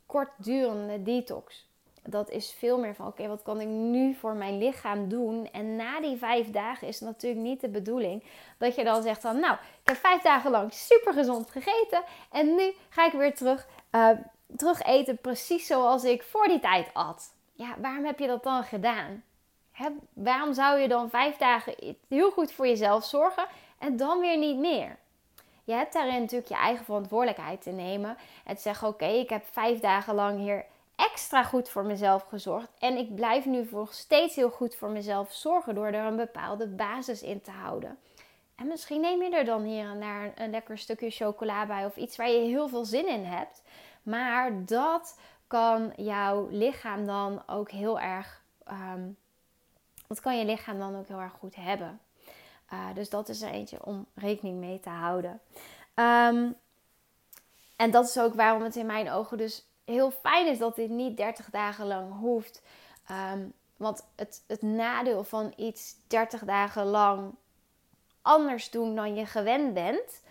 kortdurende 0.07 1.03
detox 1.03 1.68
dat 2.11 2.31
is 2.31 2.55
veel 2.59 2.79
meer 2.79 2.95
van 2.95 3.07
oké, 3.07 3.29
wat 3.29 3.43
kan 3.43 3.61
ik 3.61 3.67
nu 3.67 4.15
voor 4.15 4.35
mijn 4.35 4.59
lichaam 4.59 5.09
doen? 5.09 5.49
En 5.53 5.77
na 5.77 6.01
die 6.01 6.17
vijf 6.17 6.51
dagen 6.51 6.89
is 6.89 7.01
natuurlijk 7.01 7.43
niet 7.43 7.61
de 7.61 7.69
bedoeling 7.69 8.25
dat 8.59 8.75
je 8.75 8.85
dan 8.85 9.03
zegt 9.03 9.21
van 9.21 9.41
nou, 9.41 9.55
ik 9.55 9.89
heb 9.89 9.97
vijf 9.97 10.23
dagen 10.23 10.51
lang 10.51 10.73
super 10.73 11.13
gezond 11.13 11.51
gegeten 11.51 12.03
en 12.31 12.55
nu 12.55 12.75
ga 12.89 13.07
ik 13.07 13.13
weer 13.13 13.35
terug, 13.35 13.67
uh, 13.93 14.09
terug 14.57 14.83
eten 14.83 15.19
precies 15.19 15.67
zoals 15.67 16.05
ik 16.05 16.23
voor 16.23 16.47
die 16.47 16.61
tijd 16.61 16.91
at. 16.93 17.35
Ja, 17.53 17.75
waarom 17.81 18.05
heb 18.05 18.19
je 18.19 18.27
dat 18.27 18.43
dan 18.43 18.65
gedaan? 18.65 19.23
waarom 20.13 20.55
zou 20.55 20.79
je 20.79 20.89
dan 20.89 21.11
vijf 21.11 21.37
dagen 21.37 21.75
heel 22.09 22.31
goed 22.31 22.53
voor 22.53 22.67
jezelf 22.67 23.05
zorgen 23.05 23.47
en 23.79 23.97
dan 23.97 24.21
weer 24.21 24.39
niet 24.39 24.57
meer? 24.57 24.99
Je 25.69 25.75
hebt 25.75 25.93
daarin 25.93 26.21
natuurlijk 26.21 26.49
je 26.49 26.55
eigen 26.55 26.85
verantwoordelijkheid 26.85 27.63
te 27.63 27.71
nemen. 27.71 28.17
En 28.45 28.55
te 28.55 28.61
zeggen: 28.61 28.89
Oké, 28.89 29.07
ik 29.07 29.29
heb 29.29 29.45
vijf 29.53 29.81
dagen 29.81 30.15
lang 30.15 30.39
hier 30.39 30.65
extra 30.99 31.43
goed 31.43 31.69
voor 31.69 31.85
mezelf 31.85 32.23
gezorgd. 32.23 32.69
En 32.79 32.97
ik 32.97 33.15
blijf 33.15 33.45
nu 33.45 33.69
nog 33.71 33.95
steeds 33.95 34.37
heel 34.37 34.51
goed 34.51 34.75
voor 34.75 34.91
mezelf 34.91 35.33
zorgen 35.33 35.75
door 35.75 35.87
er 35.87 36.05
een 36.05 36.17
bepaalde 36.17 36.67
basis 36.67 37.23
in 37.23 37.41
te 37.41 37.51
houden. 37.51 37.99
En 38.55 38.67
misschien 38.67 39.01
neem 39.01 39.23
je 39.23 39.31
er 39.31 39.45
dan 39.45 39.63
hier 39.63 39.91
en 39.91 40.01
daar 40.01 40.33
een 40.35 40.51
lekker 40.51 40.79
stukje 40.79 41.11
chocola 41.11 41.67
bij 41.67 41.85
of 41.85 41.97
iets 41.97 42.17
waar 42.17 42.31
je 42.31 42.39
heel 42.39 42.69
veel 42.69 42.85
zin 42.85 43.09
in 43.09 43.25
hebt. 43.25 43.63
Maar 44.03 44.65
dat 44.65 45.19
kan 45.47 45.93
jouw 45.97 46.49
lichaam 46.51 47.07
dan 47.07 47.43
ook 47.47 47.71
heel 47.71 48.01
erg. 48.01 48.43
Um, 48.71 49.17
dat 50.07 50.21
kan 50.21 50.39
je 50.39 50.45
lichaam 50.45 50.79
dan 50.79 50.97
ook 50.97 51.09
heel 51.09 51.21
erg 51.21 51.33
goed 51.39 51.55
hebben. 51.55 52.01
Uh, 52.73 52.87
dus 52.95 53.11
dat 53.11 53.29
is 53.29 53.43
er 53.43 53.51
eentje 53.51 53.85
om 53.85 54.07
rekening 54.15 54.59
mee 54.59 54.81
te 54.81 54.89
houden. 54.89 55.41
Um, 55.95 56.57
en 57.77 57.91
dat 57.91 58.09
is 58.09 58.19
ook 58.19 58.35
waarom 58.35 58.63
het 58.63 58.77
in 58.77 58.87
mijn 58.87 59.11
ogen 59.11 59.39
dus 59.39 59.68
heel 59.89 60.11
fijn 60.11 60.47
is 60.47 60.59
dat 60.59 60.77
dit 60.77 60.91
niet 60.91 61.17
30 61.17 61.51
dagen 61.51 61.87
lang 61.87 62.19
hoeft. 62.21 62.63
Um, 63.11 63.53
want 63.77 64.07
het, 64.17 64.45
het 64.47 64.63
nadeel 64.63 65.25
van 65.25 65.53
iets 65.57 65.95
30 66.07 66.45
dagen 66.45 66.85
lang 66.85 67.35
anders 68.23 68.71
doen 68.71 68.95
dan 68.95 69.15
je 69.15 69.27
gewend 69.27 69.75
bent, 69.75 70.23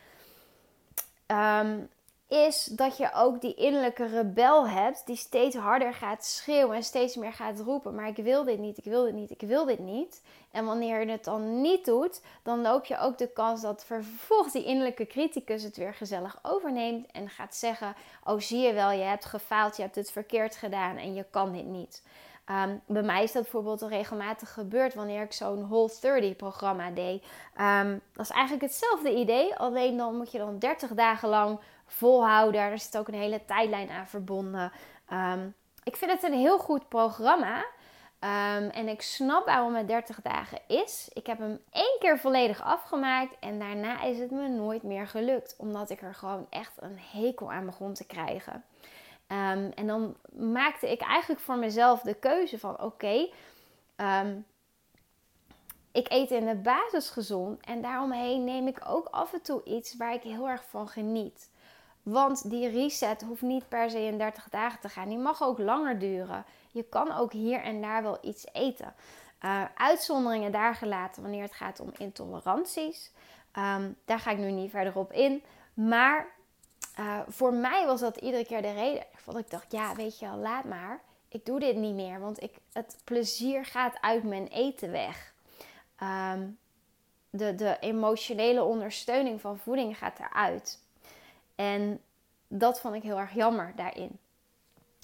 um, 1.28 1.90
is 2.28 2.66
dat 2.66 2.98
je 2.98 3.14
ook 3.14 3.42
die 3.42 3.54
innerlijke 3.54 4.06
rebel 4.06 4.68
hebt 4.68 5.06
die 5.06 5.16
steeds 5.16 5.56
harder 5.56 5.94
gaat 5.94 6.26
schreeuwen 6.26 6.76
en 6.76 6.84
steeds 6.84 7.16
meer 7.16 7.34
gaat 7.34 7.60
roepen. 7.60 7.96
Maar 7.96 8.08
ik 8.08 8.16
wil 8.16 8.44
dit 8.44 8.60
niet, 8.60 8.78
ik 8.78 8.84
wil 8.84 9.04
dit 9.04 9.14
niet, 9.14 9.32
ik 9.32 9.42
wil 9.42 9.66
dit 9.66 9.80
niet. 9.80 10.22
En 10.52 10.66
wanneer 10.66 11.00
je 11.00 11.12
het 11.12 11.24
dan 11.24 11.62
niet 11.62 11.86
doet, 11.86 12.22
dan 12.44 12.62
loop 12.62 12.86
je 12.86 13.00
ook 13.00 13.18
de 13.18 13.32
kans 13.32 13.62
dat 13.62 13.86
vervolgens 13.86 14.54
die 14.54 14.66
innerlijke 14.66 15.08
criticus 15.08 15.64
het 15.64 15.78
weer 15.78 15.94
gezellig 15.94 16.40
overneemt 16.42 17.12
en 17.12 17.30
gaat 17.30 17.56
zeggen: 17.56 17.96
Oh, 18.24 18.40
zie 18.40 18.60
je 18.60 18.74
wel, 18.74 18.92
je 18.92 19.04
hebt 19.04 19.26
gefaald, 19.26 19.76
je 19.76 19.82
hebt 19.82 19.96
het 19.96 20.12
verkeerd 20.12 20.56
gedaan 20.56 20.98
en 20.98 21.14
je 21.14 21.26
kan 21.30 21.52
dit 21.52 21.66
niet. 21.66 22.02
Um, 22.52 22.82
bij 22.86 23.04
mij 23.04 23.24
is 23.24 23.32
dat 23.32 23.42
bijvoorbeeld 23.42 23.82
al 23.82 23.90
regelmatig 23.90 24.54
gebeurd 24.54 24.94
wanneer 24.94 25.22
ik 25.22 25.34
zo'n 25.34 25.68
Whole 25.68 25.92
30 26.02 26.36
programma 26.36 26.92
deed. 26.92 27.24
Um, 27.62 28.02
dat 28.14 28.26
is 28.26 28.32
eigenlijk 28.32 28.64
hetzelfde 28.64 29.16
idee, 29.16 29.56
alleen 29.56 29.98
dan 29.98 30.16
moet 30.16 30.32
je 30.32 30.38
dan 30.38 30.60
30 30.60 30.94
dagen 30.94 31.30
lang 31.30 31.60
volhouden. 31.88 32.62
Er 32.62 32.80
zit 32.80 32.98
ook 32.98 33.08
een 33.08 33.14
hele 33.14 33.46
tijdlijn 33.46 33.90
aan 33.90 34.08
verbonden. 34.08 34.72
Um, 35.14 35.56
ik 35.84 35.96
vind 35.96 36.12
het 36.12 36.24
een 36.24 36.38
heel 36.38 36.60
goed 36.60 36.88
programma. 36.90 37.66
en 38.72 38.88
ik 38.88 39.02
snap 39.02 39.46
waarom 39.46 39.76
het 39.76 39.88
30 39.88 40.22
dagen 40.22 40.60
is. 40.68 41.10
Ik 41.14 41.28
heb 41.28 41.38
hem 41.38 41.60
één 41.72 41.96
keer 42.00 42.20
volledig 42.20 42.62
afgemaakt 42.64 43.36
en 43.40 43.60
daarna 43.60 44.02
is 44.02 44.20
het 44.20 44.32
me 44.32 44.48
nooit 44.48 44.84
meer 44.84 45.08
gelukt. 45.08 45.56
Omdat 45.58 45.90
ik 45.90 46.02
er 46.02 46.16
gewoon 46.16 46.48
echt 46.50 46.74
een 46.80 47.00
hekel 47.12 47.52
aan 47.52 47.66
begon 47.66 47.94
te 47.94 48.06
krijgen. 48.06 48.64
Um, 49.28 49.72
en 49.76 49.88
dan 49.88 50.16
maakte 50.32 50.92
ik 50.92 51.02
eigenlijk 51.02 51.42
voor 51.42 51.58
mezelf 51.58 52.02
de 52.02 52.14
keuze 52.14 52.60
van 52.60 52.82
oké, 52.82 53.30
ik 55.98 56.12
eet 56.12 56.32
in 56.32 56.46
de 56.46 56.56
basis 56.56 57.10
gezond 57.10 57.66
en 57.66 57.82
daaromheen 57.82 58.44
neem 58.44 58.68
ik 58.68 58.80
ook 58.88 59.08
af 59.08 59.34
en 59.34 59.42
toe 59.42 59.64
iets 59.64 59.98
waar 59.98 60.14
ik 60.14 60.22
heel 60.22 60.50
erg 60.50 60.64
van 60.70 60.88
geniet. 60.88 61.50
Want 62.12 62.50
die 62.50 62.70
reset 62.70 63.22
hoeft 63.22 63.42
niet 63.42 63.70
per 63.70 63.90
se 63.90 64.00
in 64.00 64.18
30 64.18 64.50
dagen 64.50 64.80
te 64.80 64.90
gaan. 64.90 65.10
Die 65.10 65.18
mag 65.18 65.42
ook 65.42 65.58
langer 65.58 66.00
duren. 66.00 66.46
Je 66.72 66.84
kan 66.84 67.12
ook 67.12 67.32
hier 67.32 67.62
en 67.62 67.82
daar 67.82 68.04
wel 68.04 68.18
iets 68.22 68.46
eten. 68.54 68.94
Uh, 69.46 69.64
uitzonderingen 69.76 70.52
daar 70.52 70.76
gelaten 70.76 71.22
wanneer 71.22 71.42
het 71.42 71.54
gaat 71.54 71.80
om 71.80 71.92
intoleranties. 71.98 73.12
Um, 73.58 73.96
daar 74.06 74.20
ga 74.20 74.32
ik 74.32 74.38
nu 74.38 74.52
niet 74.52 74.72
verder 74.72 74.96
op 74.96 75.12
in. 75.14 75.44
Maar 75.74 76.28
uh, 77.00 77.20
voor 77.28 77.54
mij 77.54 77.86
was 77.86 78.00
dat 78.00 78.18
iedere 78.18 78.46
keer 78.46 78.62
de 78.62 78.74
reden. 78.74 79.04
Want 79.24 79.38
ik 79.38 79.50
dacht, 79.50 79.72
ja, 79.72 79.96
weet 79.96 80.20
je 80.20 80.26
wel, 80.26 80.38
laat 80.38 80.64
maar. 80.64 81.02
Ik 81.28 81.46
doe 81.46 81.60
dit 81.60 81.76
niet 81.76 81.96
meer, 81.96 82.20
want 82.20 82.44
ik, 82.44 82.54
het 82.74 82.98
plezier 83.04 83.66
gaat 83.66 84.02
uit 84.02 84.24
mijn 84.24 84.48
eten 84.48 84.92
weg. 84.92 85.34
Um, 86.04 86.58
de, 87.30 87.56
de 87.56 87.78
emotionele 87.80 88.64
ondersteuning 88.64 89.42
van 89.42 89.58
voeding 89.58 89.98
gaat 89.98 90.20
eruit. 90.20 90.86
En 91.58 92.02
dat 92.48 92.80
vond 92.80 92.96
ik 92.96 93.04
heel 93.04 93.20
erg 93.20 93.34
jammer 93.34 93.74
daarin. 93.76 94.20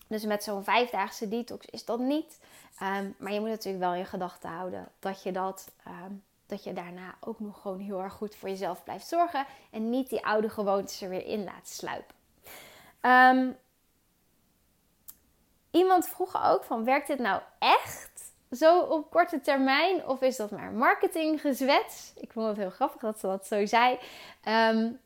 Dus 0.07 0.25
met 0.25 0.43
zo'n 0.43 0.63
vijfdaagse 0.63 1.27
detox 1.27 1.65
is 1.65 1.85
dat 1.85 1.99
niet. 1.99 2.39
Um, 2.81 3.15
maar 3.17 3.33
je 3.33 3.39
moet 3.39 3.49
natuurlijk 3.49 3.83
wel 3.83 3.93
in 3.93 4.05
gedachten 4.05 4.49
houden 4.49 4.87
dat 4.99 5.23
je 5.23 5.31
dat 5.31 5.71
um, 5.87 6.23
dat 6.45 6.63
je 6.63 6.73
daarna 6.73 7.15
ook 7.19 7.39
nog 7.39 7.61
gewoon 7.61 7.79
heel 7.79 8.01
erg 8.01 8.13
goed 8.13 8.35
voor 8.35 8.49
jezelf 8.49 8.83
blijft 8.83 9.07
zorgen. 9.07 9.45
En 9.71 9.89
niet 9.89 10.09
die 10.09 10.25
oude 10.25 10.49
gewoontes 10.49 11.01
er 11.01 11.09
weer 11.09 11.25
in 11.25 11.43
laat 11.43 11.67
sluipen. 11.67 12.15
Um, 13.01 13.57
iemand 15.71 16.07
vroeg 16.07 16.43
ook 16.45 16.63
van, 16.63 16.83
werkt 16.83 17.07
dit 17.07 17.19
nou 17.19 17.41
echt 17.59 18.33
zo 18.51 18.79
op 18.79 19.11
korte 19.11 19.41
termijn? 19.41 20.07
Of 20.07 20.21
is 20.21 20.35
dat 20.35 20.51
maar 20.51 20.71
marketinggezwets? 20.71 22.13
Ik 22.15 22.31
vond 22.31 22.47
het 22.47 22.57
heel 22.57 22.69
grappig 22.69 23.01
dat 23.01 23.19
ze 23.19 23.27
dat 23.27 23.47
zo 23.47 23.65
zei. 23.65 23.99
Um, 24.47 24.99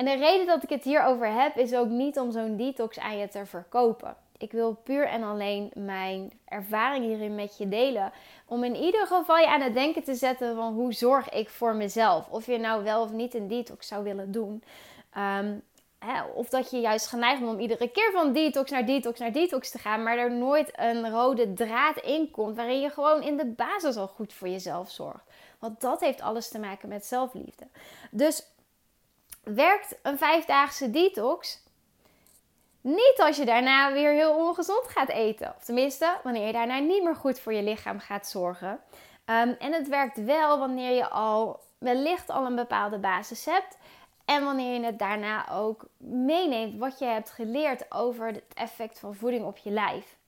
en 0.00 0.06
de 0.06 0.16
reden 0.16 0.46
dat 0.46 0.62
ik 0.62 0.68
het 0.68 0.84
hierover 0.84 1.32
heb, 1.32 1.56
is 1.56 1.74
ook 1.74 1.88
niet 1.88 2.18
om 2.18 2.32
zo'n 2.32 2.56
detox 2.56 2.98
aan 2.98 3.18
je 3.18 3.28
te 3.28 3.46
verkopen. 3.46 4.16
Ik 4.38 4.52
wil 4.52 4.74
puur 4.74 5.06
en 5.06 5.22
alleen 5.22 5.70
mijn 5.74 6.32
ervaring 6.44 7.04
hierin 7.04 7.34
met 7.34 7.58
je 7.58 7.68
delen. 7.68 8.12
Om 8.46 8.64
in 8.64 8.76
ieder 8.76 9.06
geval 9.06 9.36
je 9.36 9.48
aan 9.48 9.60
het 9.60 9.74
denken 9.74 10.02
te 10.02 10.14
zetten 10.14 10.56
van 10.56 10.74
hoe 10.74 10.92
zorg 10.92 11.28
ik 11.28 11.48
voor 11.48 11.74
mezelf. 11.74 12.28
Of 12.28 12.46
je 12.46 12.58
nou 12.58 12.84
wel 12.84 13.02
of 13.02 13.12
niet 13.12 13.34
een 13.34 13.48
detox 13.48 13.86
zou 13.86 14.04
willen 14.04 14.32
doen. 14.32 14.62
Ehm, 15.12 15.58
hè, 15.98 16.22
of 16.22 16.48
dat 16.48 16.70
je 16.70 16.80
juist 16.80 17.06
geneigd 17.06 17.40
bent 17.40 17.52
om 17.52 17.60
iedere 17.60 17.88
keer 17.88 18.10
van 18.12 18.32
detox 18.32 18.70
naar 18.70 18.86
detox 18.86 19.18
naar 19.18 19.32
detox 19.32 19.70
te 19.70 19.78
gaan. 19.78 20.02
Maar 20.02 20.18
er 20.18 20.32
nooit 20.32 20.72
een 20.78 21.10
rode 21.10 21.52
draad 21.52 21.96
in 21.96 22.30
komt. 22.30 22.56
Waarin 22.56 22.80
je 22.80 22.90
gewoon 22.90 23.22
in 23.22 23.36
de 23.36 23.46
basis 23.46 23.96
al 23.96 24.08
goed 24.08 24.32
voor 24.32 24.48
jezelf 24.48 24.90
zorgt. 24.90 25.24
Want 25.58 25.80
dat 25.80 26.00
heeft 26.00 26.20
alles 26.20 26.48
te 26.48 26.58
maken 26.58 26.88
met 26.88 27.06
zelfliefde. 27.06 27.66
Dus 28.10 28.48
werkt 29.54 29.98
een 30.02 30.18
vijfdaagse 30.18 30.90
detox? 30.90 31.62
Niet 32.80 33.14
als 33.16 33.36
je 33.36 33.44
daarna 33.44 33.92
weer 33.92 34.12
heel 34.12 34.34
ongezond 34.34 34.88
gaat 34.88 35.08
eten. 35.08 35.54
Of 35.56 35.64
tenminste, 35.64 36.16
wanneer 36.22 36.46
je 36.46 36.52
daarna 36.52 36.78
niet 36.78 37.02
meer 37.02 37.16
goed 37.16 37.40
voor 37.40 37.52
je 37.52 37.62
lichaam 37.62 37.98
gaat 37.98 38.26
zorgen. 38.26 38.70
Um, 38.70 39.56
en 39.58 39.72
het 39.72 39.88
werkt 39.88 40.24
wel 40.24 40.58
wanneer 40.58 40.94
je 40.94 41.08
al 41.08 41.60
wellicht 41.78 42.30
al 42.30 42.46
een 42.46 42.54
bepaalde 42.54 42.98
basis 42.98 43.44
hebt. 43.44 43.78
En 44.24 44.44
wanneer 44.44 44.74
je 44.74 44.84
het 44.84 44.98
daarna 44.98 45.50
ook 45.50 45.88
meeneemt 45.96 46.78
wat 46.78 46.98
je 46.98 47.04
hebt 47.04 47.30
geleerd 47.30 47.92
over 47.92 48.26
het 48.26 48.54
effect 48.54 48.98
van 48.98 49.14
voeding 49.14 49.44
op 49.44 49.56
je 49.56 49.70
lijf. 49.70 50.18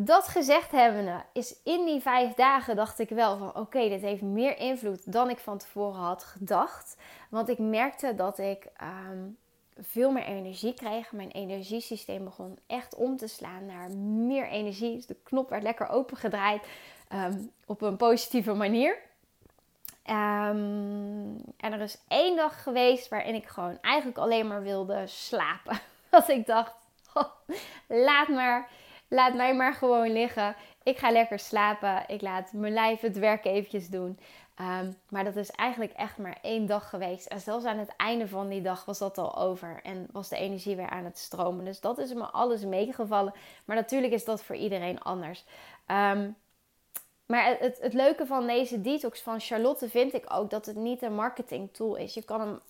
Dat 0.00 0.28
gezegd 0.28 0.70
hebbende 0.70 1.22
is 1.32 1.54
in 1.64 1.84
die 1.84 2.00
vijf 2.00 2.34
dagen 2.34 2.76
dacht 2.76 2.98
ik 2.98 3.08
wel 3.08 3.38
van 3.38 3.54
oké, 3.54 3.88
dit 3.88 4.00
heeft 4.00 4.22
meer 4.22 4.58
invloed 4.58 5.12
dan 5.12 5.30
ik 5.30 5.38
van 5.38 5.58
tevoren 5.58 6.00
had 6.00 6.24
gedacht. 6.24 6.96
Want 7.28 7.48
ik 7.48 7.58
merkte 7.58 8.14
dat 8.14 8.38
ik 8.38 8.66
um, 9.08 9.36
veel 9.78 10.10
meer 10.10 10.22
energie 10.22 10.74
kreeg. 10.74 11.12
Mijn 11.12 11.30
energiesysteem 11.30 12.24
begon 12.24 12.58
echt 12.66 12.94
om 12.94 13.16
te 13.16 13.26
slaan 13.26 13.66
naar 13.66 13.90
meer 14.26 14.48
energie. 14.48 14.94
Dus 14.94 15.06
de 15.06 15.16
knop 15.22 15.48
werd 15.48 15.62
lekker 15.62 15.88
opengedraaid 15.88 16.66
um, 17.12 17.50
op 17.66 17.82
een 17.82 17.96
positieve 17.96 18.54
manier. 18.54 18.98
Um, 20.06 21.42
en 21.56 21.72
er 21.72 21.80
is 21.80 21.98
één 22.08 22.36
dag 22.36 22.62
geweest 22.62 23.08
waarin 23.08 23.34
ik 23.34 23.46
gewoon 23.46 23.78
eigenlijk 23.80 24.18
alleen 24.18 24.46
maar 24.46 24.62
wilde 24.62 25.06
slapen. 25.06 25.78
Dat 26.10 26.28
ik 26.28 26.46
dacht, 26.46 26.74
laat 27.86 28.28
maar, 28.28 28.68
laat 29.08 29.34
mij 29.34 29.54
maar 29.54 29.74
gewoon 29.74 30.12
liggen. 30.12 30.56
Ik 30.82 30.98
ga 30.98 31.10
lekker 31.10 31.38
slapen. 31.38 32.04
Ik 32.06 32.20
laat 32.20 32.52
mijn 32.52 32.72
lijf 32.72 33.00
het 33.00 33.18
werk 33.18 33.44
eventjes 33.44 33.88
doen. 33.88 34.18
Um, 34.60 34.96
maar 35.08 35.24
dat 35.24 35.36
is 35.36 35.50
eigenlijk 35.50 35.92
echt 35.92 36.18
maar 36.18 36.38
één 36.42 36.66
dag 36.66 36.88
geweest. 36.88 37.26
En 37.26 37.40
zelfs 37.40 37.64
aan 37.64 37.78
het 37.78 37.96
einde 37.96 38.28
van 38.28 38.48
die 38.48 38.62
dag 38.62 38.84
was 38.84 38.98
dat 38.98 39.18
al 39.18 39.36
over. 39.36 39.80
En 39.82 40.06
was 40.12 40.28
de 40.28 40.36
energie 40.36 40.76
weer 40.76 40.88
aan 40.88 41.04
het 41.04 41.18
stromen. 41.18 41.64
Dus 41.64 41.80
dat 41.80 41.98
is 41.98 42.14
me 42.14 42.24
alles 42.24 42.64
meegevallen. 42.64 43.34
Maar 43.64 43.76
natuurlijk 43.76 44.12
is 44.12 44.24
dat 44.24 44.42
voor 44.42 44.56
iedereen 44.56 45.00
anders. 45.00 45.44
Um, 45.86 46.36
maar 47.26 47.56
het, 47.58 47.78
het, 47.80 47.92
leuke 47.92 48.26
van 48.26 48.46
deze 48.46 48.80
detox 48.80 49.20
van 49.20 49.40
Charlotte 49.40 49.88
vind 49.88 50.14
ik 50.14 50.24
ook 50.28 50.50
dat 50.50 50.66
het 50.66 50.76
niet 50.76 51.02
een 51.02 51.14
marketing 51.14 51.72
tool 51.72 51.96
is. 51.96 52.14
Je 52.14 52.22
kan 52.22 52.40
hem. 52.40 52.60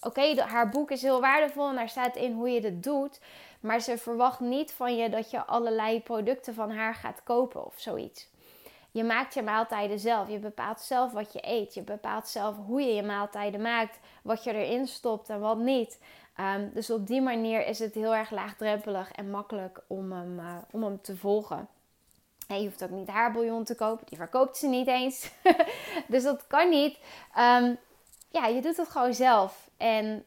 Oké, 0.00 0.40
haar 0.40 0.68
boek 0.68 0.90
is 0.90 1.02
heel 1.02 1.20
waardevol 1.20 1.68
en 1.68 1.74
daar 1.74 1.88
staat 1.88 2.16
in 2.16 2.32
hoe 2.32 2.50
je 2.50 2.60
het 2.60 2.82
doet. 2.82 3.20
Maar 3.60 3.80
ze 3.80 3.98
verwacht 3.98 4.40
niet 4.40 4.72
van 4.72 4.96
je 4.96 5.08
dat 5.08 5.30
je 5.30 5.44
allerlei 5.44 6.02
producten 6.02 6.54
van 6.54 6.70
haar 6.70 6.94
gaat 6.94 7.22
kopen 7.22 7.66
of 7.66 7.74
zoiets. 7.76 8.28
Je 8.90 9.04
maakt 9.04 9.34
je 9.34 9.42
maaltijden 9.42 9.98
zelf. 9.98 10.28
Je 10.28 10.38
bepaalt 10.38 10.80
zelf 10.80 11.12
wat 11.12 11.32
je 11.32 11.38
eet. 11.42 11.74
Je 11.74 11.82
bepaalt 11.82 12.28
zelf 12.28 12.56
hoe 12.66 12.82
je 12.82 12.94
je 12.94 13.02
maaltijden 13.02 13.60
maakt. 13.60 13.98
Wat 14.22 14.44
je 14.44 14.54
erin 14.54 14.86
stopt 14.86 15.28
en 15.28 15.40
wat 15.40 15.58
niet. 15.58 15.98
Ehm, 16.36 16.68
dus 16.72 16.90
op 16.90 17.06
die 17.06 17.20
manier 17.20 17.66
is 17.66 17.78
het 17.78 17.94
heel 17.94 18.14
erg 18.14 18.30
laagdrempelig 18.30 19.12
en 19.12 19.30
makkelijk 19.30 19.80
om 19.86 20.12
hem, 20.12 20.38
uh, 20.38 20.56
om 20.70 21.00
te 21.00 21.16
volgen. 21.16 21.68
En 22.48 22.56
je 22.56 22.68
hoeft 22.68 22.84
ook 22.84 22.90
niet 22.90 23.08
haarbouillon 23.08 23.64
te 23.64 23.74
kopen. 23.74 24.06
Die 24.08 24.18
verkoopt 24.18 24.56
ze 24.56 24.66
niet 24.66 24.86
eens. 24.86 25.30
dus 26.08 26.22
dat 26.22 26.46
kan 26.46 26.68
niet. 26.68 26.98
Ehm, 27.34 27.74
ja, 28.28 28.46
je 28.46 28.60
doet 28.60 28.76
het 28.76 28.88
gewoon 28.88 29.14
zelf. 29.14 29.69
En 29.80 30.24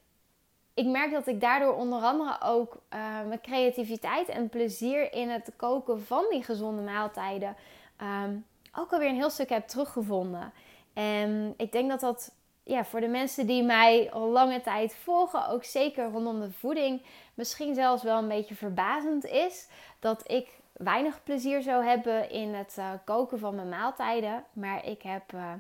ik 0.73 0.85
merk 0.85 1.11
dat 1.11 1.27
ik 1.27 1.41
daardoor 1.41 1.75
onder 1.75 2.01
andere 2.01 2.41
ook 2.41 2.81
uh, 2.93 2.99
mijn 3.27 3.41
creativiteit 3.41 4.29
en 4.29 4.49
plezier 4.49 5.13
in 5.13 5.29
het 5.29 5.51
koken 5.55 6.01
van 6.01 6.25
die 6.29 6.43
gezonde 6.43 6.81
maaltijden 6.81 7.55
um, 8.01 8.45
ook 8.75 8.91
alweer 8.91 9.09
een 9.09 9.15
heel 9.15 9.29
stuk 9.29 9.49
heb 9.49 9.67
teruggevonden. 9.67 10.53
En 10.93 11.53
ik 11.57 11.71
denk 11.71 11.89
dat 11.89 11.99
dat 11.99 12.31
ja, 12.63 12.85
voor 12.85 12.99
de 12.99 13.07
mensen 13.07 13.47
die 13.47 13.63
mij 13.63 14.11
al 14.11 14.27
lange 14.27 14.61
tijd 14.61 14.95
volgen, 14.95 15.47
ook 15.47 15.63
zeker 15.63 16.09
rondom 16.09 16.39
de 16.39 16.51
voeding, 16.51 17.01
misschien 17.33 17.75
zelfs 17.75 18.03
wel 18.03 18.17
een 18.17 18.27
beetje 18.27 18.55
verbazend 18.55 19.25
is. 19.25 19.67
Dat 19.99 20.31
ik 20.31 20.59
weinig 20.73 21.23
plezier 21.23 21.61
zou 21.61 21.85
hebben 21.85 22.29
in 22.29 22.53
het 22.53 22.75
uh, 22.79 22.91
koken 23.05 23.39
van 23.39 23.55
mijn 23.55 23.69
maaltijden. 23.69 24.43
Maar 24.53 24.85
ik 24.85 25.01
heb 25.01 25.33
uh, 25.33 25.51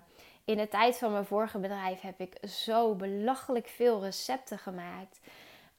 in 0.45 0.57
de 0.57 0.67
tijd 0.67 0.97
van 0.97 1.11
mijn 1.11 1.25
vorige 1.25 1.59
bedrijf 1.59 2.01
heb 2.01 2.19
ik 2.19 2.37
zo 2.49 2.95
belachelijk 2.95 3.67
veel 3.67 4.01
recepten 4.01 4.57
gemaakt. 4.57 5.19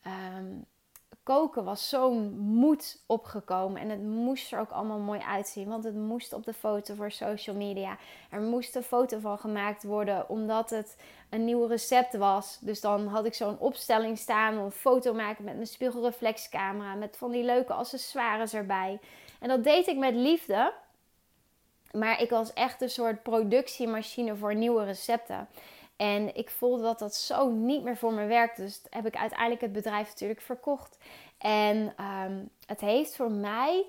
Um, 0.06 0.66
koken 1.24 1.64
was 1.64 1.88
zo'n 1.88 2.38
moed 2.38 3.02
opgekomen. 3.06 3.80
En 3.80 3.88
het 3.88 4.02
moest 4.02 4.52
er 4.52 4.60
ook 4.60 4.70
allemaal 4.70 4.98
mooi 4.98 5.20
uitzien. 5.20 5.68
Want 5.68 5.84
het 5.84 5.94
moest 5.94 6.32
op 6.32 6.44
de 6.44 6.52
foto 6.52 6.94
voor 6.94 7.10
social 7.10 7.56
media. 7.56 7.96
Er 8.30 8.40
moest 8.40 8.76
een 8.76 8.82
foto 8.82 9.18
van 9.18 9.38
gemaakt 9.38 9.82
worden. 9.82 10.28
Omdat 10.28 10.70
het 10.70 10.96
een 11.30 11.44
nieuw 11.44 11.66
recept 11.66 12.16
was. 12.16 12.58
Dus 12.60 12.80
dan 12.80 13.06
had 13.06 13.24
ik 13.24 13.34
zo'n 13.34 13.58
opstelling 13.58 14.18
staan. 14.18 14.56
Een 14.56 14.70
foto 14.70 15.14
maken 15.14 15.44
met 15.44 15.54
mijn 15.54 15.66
spiegelreflexcamera. 15.66 16.94
Met 16.94 17.16
van 17.16 17.30
die 17.30 17.44
leuke 17.44 17.72
accessoires 17.72 18.54
erbij. 18.54 19.00
En 19.40 19.48
dat 19.48 19.64
deed 19.64 19.86
ik 19.86 19.96
met 19.96 20.14
liefde. 20.14 20.72
Maar 21.94 22.20
ik 22.20 22.30
was 22.30 22.52
echt 22.52 22.80
een 22.80 22.90
soort 22.90 23.22
productiemachine 23.22 24.36
voor 24.36 24.54
nieuwe 24.54 24.84
recepten. 24.84 25.48
En 25.96 26.36
ik 26.36 26.50
voelde 26.50 26.82
dat 26.82 26.98
dat 26.98 27.14
zo 27.14 27.50
niet 27.50 27.82
meer 27.82 27.96
voor 27.96 28.12
me 28.12 28.26
werkte. 28.26 28.60
Dus 28.60 28.82
heb 28.90 29.06
ik 29.06 29.16
uiteindelijk 29.16 29.60
het 29.60 29.72
bedrijf 29.72 30.08
natuurlijk 30.08 30.40
verkocht. 30.40 30.98
En 31.38 31.92
ehm, 31.96 32.42
het 32.66 32.80
heeft 32.80 33.16
voor 33.16 33.30
mij 33.30 33.86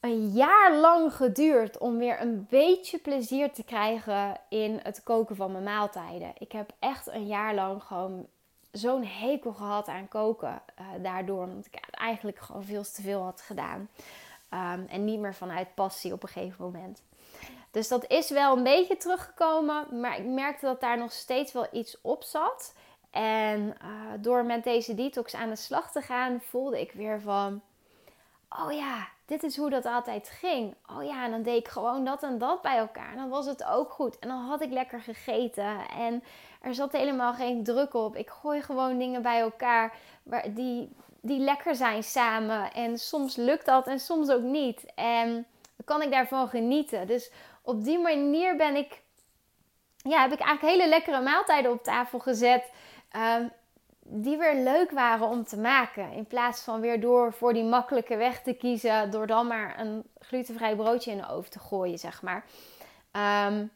een 0.00 0.28
jaar 0.28 0.74
lang 0.76 1.14
geduurd 1.14 1.78
om 1.78 1.98
weer 1.98 2.20
een 2.20 2.46
beetje 2.50 2.98
plezier 2.98 3.52
te 3.52 3.64
krijgen 3.64 4.40
in 4.48 4.80
het 4.82 5.02
koken 5.02 5.36
van 5.36 5.52
mijn 5.52 5.64
maaltijden. 5.64 6.32
Ik 6.38 6.52
heb 6.52 6.72
echt 6.78 7.06
een 7.06 7.26
jaar 7.26 7.54
lang 7.54 7.82
gewoon 7.82 8.26
zo'n 8.70 9.04
hekel 9.04 9.52
gehad 9.52 9.88
aan 9.88 10.08
koken. 10.08 10.62
Uh, 10.80 10.86
daardoor, 11.02 11.44
omdat 11.44 11.66
ik 11.66 11.78
eigenlijk 11.90 12.38
gewoon 12.38 12.64
veel 12.64 12.82
te 12.82 13.02
veel 13.02 13.22
had 13.22 13.40
gedaan. 13.40 13.88
Ehm, 14.48 14.84
en 14.88 15.04
niet 15.04 15.18
meer 15.18 15.34
vanuit 15.34 15.74
passie 15.74 16.12
op 16.12 16.22
een 16.22 16.28
gegeven 16.28 16.64
moment. 16.64 17.02
Dus 17.70 17.88
dat 17.88 18.10
is 18.10 18.30
wel 18.30 18.56
een 18.56 18.62
beetje 18.62 18.96
teruggekomen. 18.96 20.00
Maar 20.00 20.18
ik 20.18 20.24
merkte 20.24 20.66
dat 20.66 20.80
daar 20.80 20.98
nog 20.98 21.12
steeds 21.12 21.52
wel 21.52 21.66
iets 21.72 22.00
op 22.00 22.22
zat. 22.22 22.74
En 23.10 23.60
uh, 23.82 24.12
door 24.20 24.44
met 24.44 24.64
deze 24.64 24.94
detox 24.94 25.34
aan 25.34 25.48
de 25.48 25.56
slag 25.56 25.92
te 25.92 26.00
gaan, 26.00 26.40
voelde 26.40 26.80
ik 26.80 26.92
weer 26.92 27.20
van: 27.20 27.62
oh 28.48 28.72
ja, 28.72 29.08
dit 29.26 29.42
is 29.42 29.56
hoe 29.56 29.70
dat 29.70 29.84
altijd 29.84 30.28
ging. 30.28 30.74
Oh 30.96 31.04
ja, 31.04 31.24
en 31.24 31.30
dan 31.30 31.42
deed 31.42 31.58
ik 31.58 31.68
gewoon 31.68 32.04
dat 32.04 32.22
en 32.22 32.38
dat 32.38 32.62
bij 32.62 32.76
elkaar. 32.76 33.10
En 33.10 33.16
dan 33.16 33.28
was 33.28 33.46
het 33.46 33.64
ook 33.64 33.90
goed. 33.90 34.18
En 34.18 34.28
dan 34.28 34.38
had 34.38 34.60
ik 34.60 34.70
lekker 34.70 35.00
gegeten. 35.00 35.88
En 35.96 36.22
er 36.60 36.74
zat 36.74 36.92
helemaal 36.92 37.34
geen 37.34 37.64
druk 37.64 37.94
op. 37.94 38.16
Ik 38.16 38.30
gooi 38.30 38.62
gewoon 38.62 38.98
dingen 38.98 39.22
bij 39.22 39.40
elkaar 39.40 39.96
die, 40.48 40.96
die 41.20 41.40
lekker 41.40 41.74
zijn 41.74 42.02
samen. 42.02 42.72
En 42.72 42.98
soms 42.98 43.36
lukt 43.36 43.66
dat 43.66 43.86
en 43.86 44.00
soms 44.00 44.30
ook 44.30 44.42
niet. 44.42 44.94
En 44.94 45.32
dan 45.76 45.84
kan 45.84 46.02
ik 46.02 46.10
daarvan 46.10 46.48
genieten. 46.48 47.06
Dus 47.06 47.30
op 47.62 47.84
die 47.84 47.98
manier 47.98 48.56
ben 48.56 48.76
ik, 48.76 49.02
ja, 49.96 50.20
heb 50.20 50.32
ik 50.32 50.40
eigenlijk 50.40 50.76
hele 50.76 50.88
lekkere 50.88 51.20
maaltijden 51.20 51.70
op 51.70 51.82
tafel 51.82 52.18
gezet. 52.18 52.70
Um, 53.16 53.52
die 54.06 54.36
weer 54.36 54.54
leuk 54.54 54.90
waren 54.90 55.28
om 55.28 55.44
te 55.44 55.58
maken. 55.58 56.12
In 56.12 56.26
plaats 56.26 56.60
van 56.60 56.80
weer 56.80 57.00
door 57.00 57.32
voor 57.32 57.52
die 57.52 57.64
makkelijke 57.64 58.16
weg 58.16 58.42
te 58.42 58.52
kiezen. 58.52 59.10
Door 59.10 59.26
dan 59.26 59.46
maar 59.46 59.80
een 59.80 60.02
glutenvrij 60.18 60.76
broodje 60.76 61.10
in 61.10 61.16
de 61.16 61.28
oven 61.28 61.50
te 61.50 61.58
gooien, 61.58 61.98
zeg 61.98 62.22
maar. 62.22 62.44
Um, 63.12 63.70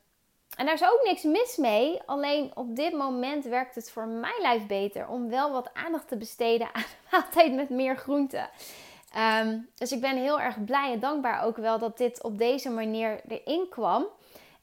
en 0.56 0.66
daar 0.66 0.74
is 0.74 0.84
ook 0.84 1.00
niks 1.04 1.22
mis 1.22 1.56
mee. 1.56 2.02
Alleen 2.06 2.50
op 2.54 2.76
dit 2.76 2.92
moment 2.92 3.44
werkt 3.44 3.74
het 3.74 3.90
voor 3.90 4.06
mijn 4.06 4.40
lijf 4.40 4.66
beter 4.66 5.08
om 5.08 5.28
wel 5.28 5.52
wat 5.52 5.70
aandacht 5.74 6.08
te 6.08 6.16
besteden 6.16 6.68
aan 6.72 6.82
een 6.82 7.08
maaltijd 7.10 7.54
met 7.54 7.70
meer 7.70 7.96
groenten. 7.96 8.50
Um, 9.42 9.68
dus 9.74 9.92
ik 9.92 10.00
ben 10.00 10.16
heel 10.16 10.40
erg 10.40 10.64
blij 10.64 10.92
en 10.92 11.00
dankbaar 11.00 11.42
ook 11.42 11.56
wel 11.56 11.78
dat 11.78 11.98
dit 11.98 12.22
op 12.22 12.38
deze 12.38 12.70
manier 12.70 13.20
erin 13.28 13.66
kwam. 13.70 14.06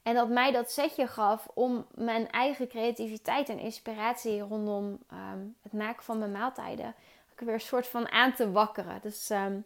En 0.06 0.14
dat 0.14 0.28
mij 0.28 0.52
dat 0.52 0.70
setje 0.70 1.06
gaf 1.06 1.48
om 1.54 1.86
mijn 1.94 2.30
eigen 2.30 2.68
creativiteit 2.68 3.48
en 3.48 3.58
inspiratie 3.58 4.40
rondom 4.40 4.98
um, 5.12 5.56
het 5.62 5.72
maken 5.72 6.04
van 6.04 6.18
mijn 6.18 6.32
maaltijden 6.32 6.94
weer 7.36 7.54
een 7.54 7.60
soort 7.60 7.86
van 7.86 8.10
aan 8.10 8.34
te 8.34 8.52
wakkeren. 8.52 8.98
Dus 9.02 9.30
um, 9.30 9.64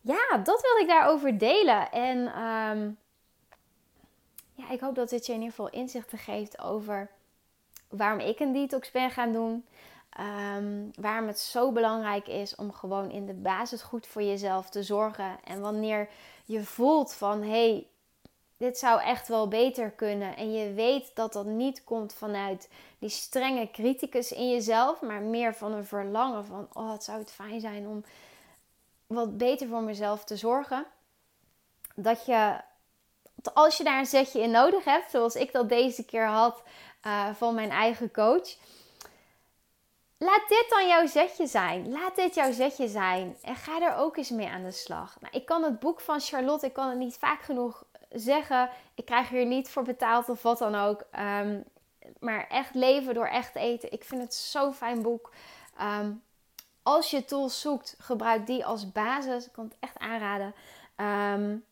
ja, 0.00 0.36
dat 0.36 0.60
wilde 0.62 0.80
ik 0.80 0.86
daarover 0.86 1.38
delen. 1.38 1.90
En 1.92 2.18
um, 2.18 2.98
ja, 4.54 4.70
ik 4.70 4.80
hoop 4.80 4.94
dat 4.94 5.08
dit 5.08 5.26
je 5.26 5.32
in 5.32 5.38
ieder 5.38 5.54
geval 5.54 5.70
inzichten 5.70 6.18
geeft 6.18 6.60
over 6.60 7.10
waarom 7.88 8.20
ik 8.20 8.40
een 8.40 8.52
detox 8.52 8.90
ben 8.90 9.10
gaan 9.10 9.32
doen. 9.32 9.64
waarom 10.94 11.26
het 11.26 11.38
zo 11.38 11.72
belangrijk 11.72 12.26
is 12.26 12.54
om 12.54 12.72
gewoon 12.72 13.10
in 13.10 13.26
de 13.26 13.34
basis 13.34 13.82
goed 13.82 14.06
voor 14.06 14.22
jezelf 14.22 14.70
te 14.70 14.82
zorgen. 14.82 15.38
En 15.44 15.60
wanneer 15.60 16.08
je 16.44 16.64
voelt 16.64 17.14
van 17.14 17.42
hé, 17.42 17.48
hey, 17.48 17.86
dit 18.60 18.78
zou 18.78 19.00
echt 19.00 19.28
wel 19.28 19.48
beter 19.48 19.90
kunnen. 19.90 20.36
En 20.36 20.52
je 20.52 20.72
weet 20.72 21.10
dat 21.14 21.32
dat 21.32 21.46
niet 21.46 21.84
komt 21.84 22.14
vanuit 22.14 22.68
die 22.98 23.08
strenge 23.08 23.70
criticus 23.70 24.32
in 24.32 24.50
jezelf, 24.50 25.00
maar 25.00 25.22
meer 25.22 25.54
van 25.54 25.72
een 25.72 25.84
verlangen 25.84 26.44
van: 26.44 26.68
oh, 26.72 26.92
het 26.92 27.04
zou 27.04 27.18
het 27.18 27.30
fijn 27.30 27.60
zijn 27.60 27.86
om 27.86 28.04
wat 29.06 29.36
beter 29.36 29.68
voor 29.68 29.82
mezelf 29.82 30.24
te 30.24 30.36
zorgen. 30.36 30.86
Dat 31.94 32.26
je, 32.26 32.60
als 33.54 33.76
je 33.76 33.84
daar 33.84 33.98
een 33.98 34.06
zetje 34.06 34.40
in 34.40 34.50
nodig 34.50 34.84
hebt, 34.84 35.10
zoals 35.10 35.34
ik 35.34 35.52
dat 35.52 35.68
deze 35.68 36.04
keer 36.04 36.26
had 36.26 36.62
uh, 37.06 37.34
van 37.34 37.54
mijn 37.54 37.70
eigen 37.70 38.10
coach. 38.10 38.56
Laat 40.18 40.48
dit 40.48 40.66
dan 40.68 40.88
jouw 40.88 41.06
zetje 41.06 41.46
zijn. 41.46 41.92
Laat 41.92 42.16
dit 42.16 42.34
jouw 42.34 42.52
zetje 42.52 42.88
zijn. 42.88 43.36
En 43.42 43.56
ga 43.56 43.82
er 43.82 43.96
ook 43.96 44.16
eens 44.16 44.30
mee 44.30 44.48
aan 44.48 44.64
de 44.64 44.72
slag. 44.72 45.16
Nou, 45.20 45.34
ik 45.36 45.46
kan 45.46 45.62
het 45.62 45.78
boek 45.78 46.00
van 46.00 46.20
Charlotte, 46.20 46.66
ik 46.66 46.72
kan 46.72 46.88
het 46.88 46.98
niet 46.98 47.16
vaak 47.16 47.42
genoeg 47.42 47.84
zeggen, 48.10 48.70
ik 48.94 49.04
krijg 49.04 49.28
hier 49.28 49.46
niet 49.46 49.68
voor 49.68 49.82
betaald 49.82 50.28
of 50.28 50.42
wat 50.42 50.58
dan 50.58 50.74
ook. 50.74 51.04
Um, 51.18 51.64
maar 52.18 52.46
echt 52.48 52.74
leven 52.74 53.14
door 53.14 53.26
echt 53.26 53.54
eten. 53.54 53.92
Ik 53.92 54.04
vind 54.04 54.22
het 54.22 54.34
zo'n 54.34 54.74
fijn 54.74 55.02
boek. 55.02 55.32
Um, 55.80 56.22
als 56.82 57.10
je 57.10 57.24
tools 57.24 57.60
zoekt, 57.60 57.94
gebruik 57.98 58.46
die 58.46 58.64
als 58.64 58.92
basis. 58.92 59.46
Ik 59.46 59.52
kan 59.52 59.64
het 59.64 59.76
echt 59.80 59.98
aanraden. 59.98 60.54
Um, 60.96 61.64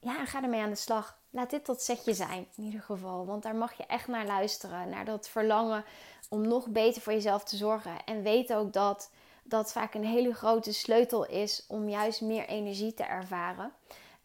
ja, 0.00 0.24
ga 0.24 0.42
ermee 0.42 0.60
aan 0.60 0.70
de 0.70 0.76
slag. 0.76 1.18
Laat 1.30 1.50
dit 1.50 1.64
tot 1.64 1.80
setje 1.80 2.14
zijn, 2.14 2.46
in 2.56 2.64
ieder 2.64 2.82
geval. 2.82 3.26
Want 3.26 3.42
daar 3.42 3.54
mag 3.54 3.72
je 3.72 3.86
echt 3.86 4.08
naar 4.08 4.26
luisteren. 4.26 4.88
Naar 4.88 5.04
dat 5.04 5.28
verlangen 5.28 5.84
om 6.28 6.48
nog 6.48 6.68
beter 6.68 7.02
voor 7.02 7.12
jezelf 7.12 7.44
te 7.44 7.56
zorgen. 7.56 8.04
En 8.04 8.22
weet 8.22 8.52
ook 8.52 8.72
dat 8.72 9.10
dat 9.42 9.72
vaak 9.72 9.94
een 9.94 10.04
hele 10.04 10.34
grote 10.34 10.72
sleutel 10.72 11.26
is 11.26 11.64
om 11.68 11.88
juist 11.88 12.20
meer 12.20 12.46
energie 12.46 12.94
te 12.94 13.02
ervaren. 13.02 13.72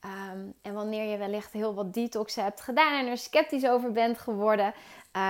Um, 0.06 0.54
en 0.62 0.74
wanneer 0.74 1.12
je 1.12 1.18
wellicht 1.18 1.54
heel 1.54 1.74
wat 1.74 1.94
detox 1.94 2.36
hebt 2.36 2.62
gedaan 2.62 3.00
en 3.00 3.12
er 3.12 3.18
sceptisch 3.18 3.68
over 3.68 3.92
bent 3.92 4.18
geworden, 4.18 4.74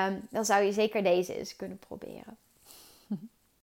um, 0.08 0.28
dan 0.30 0.46
zou 0.46 0.64
je 0.64 0.72
zeker 0.72 1.04
deze 1.04 1.38
eens 1.38 1.56
kunnen 1.56 1.80
proberen. 1.80 2.38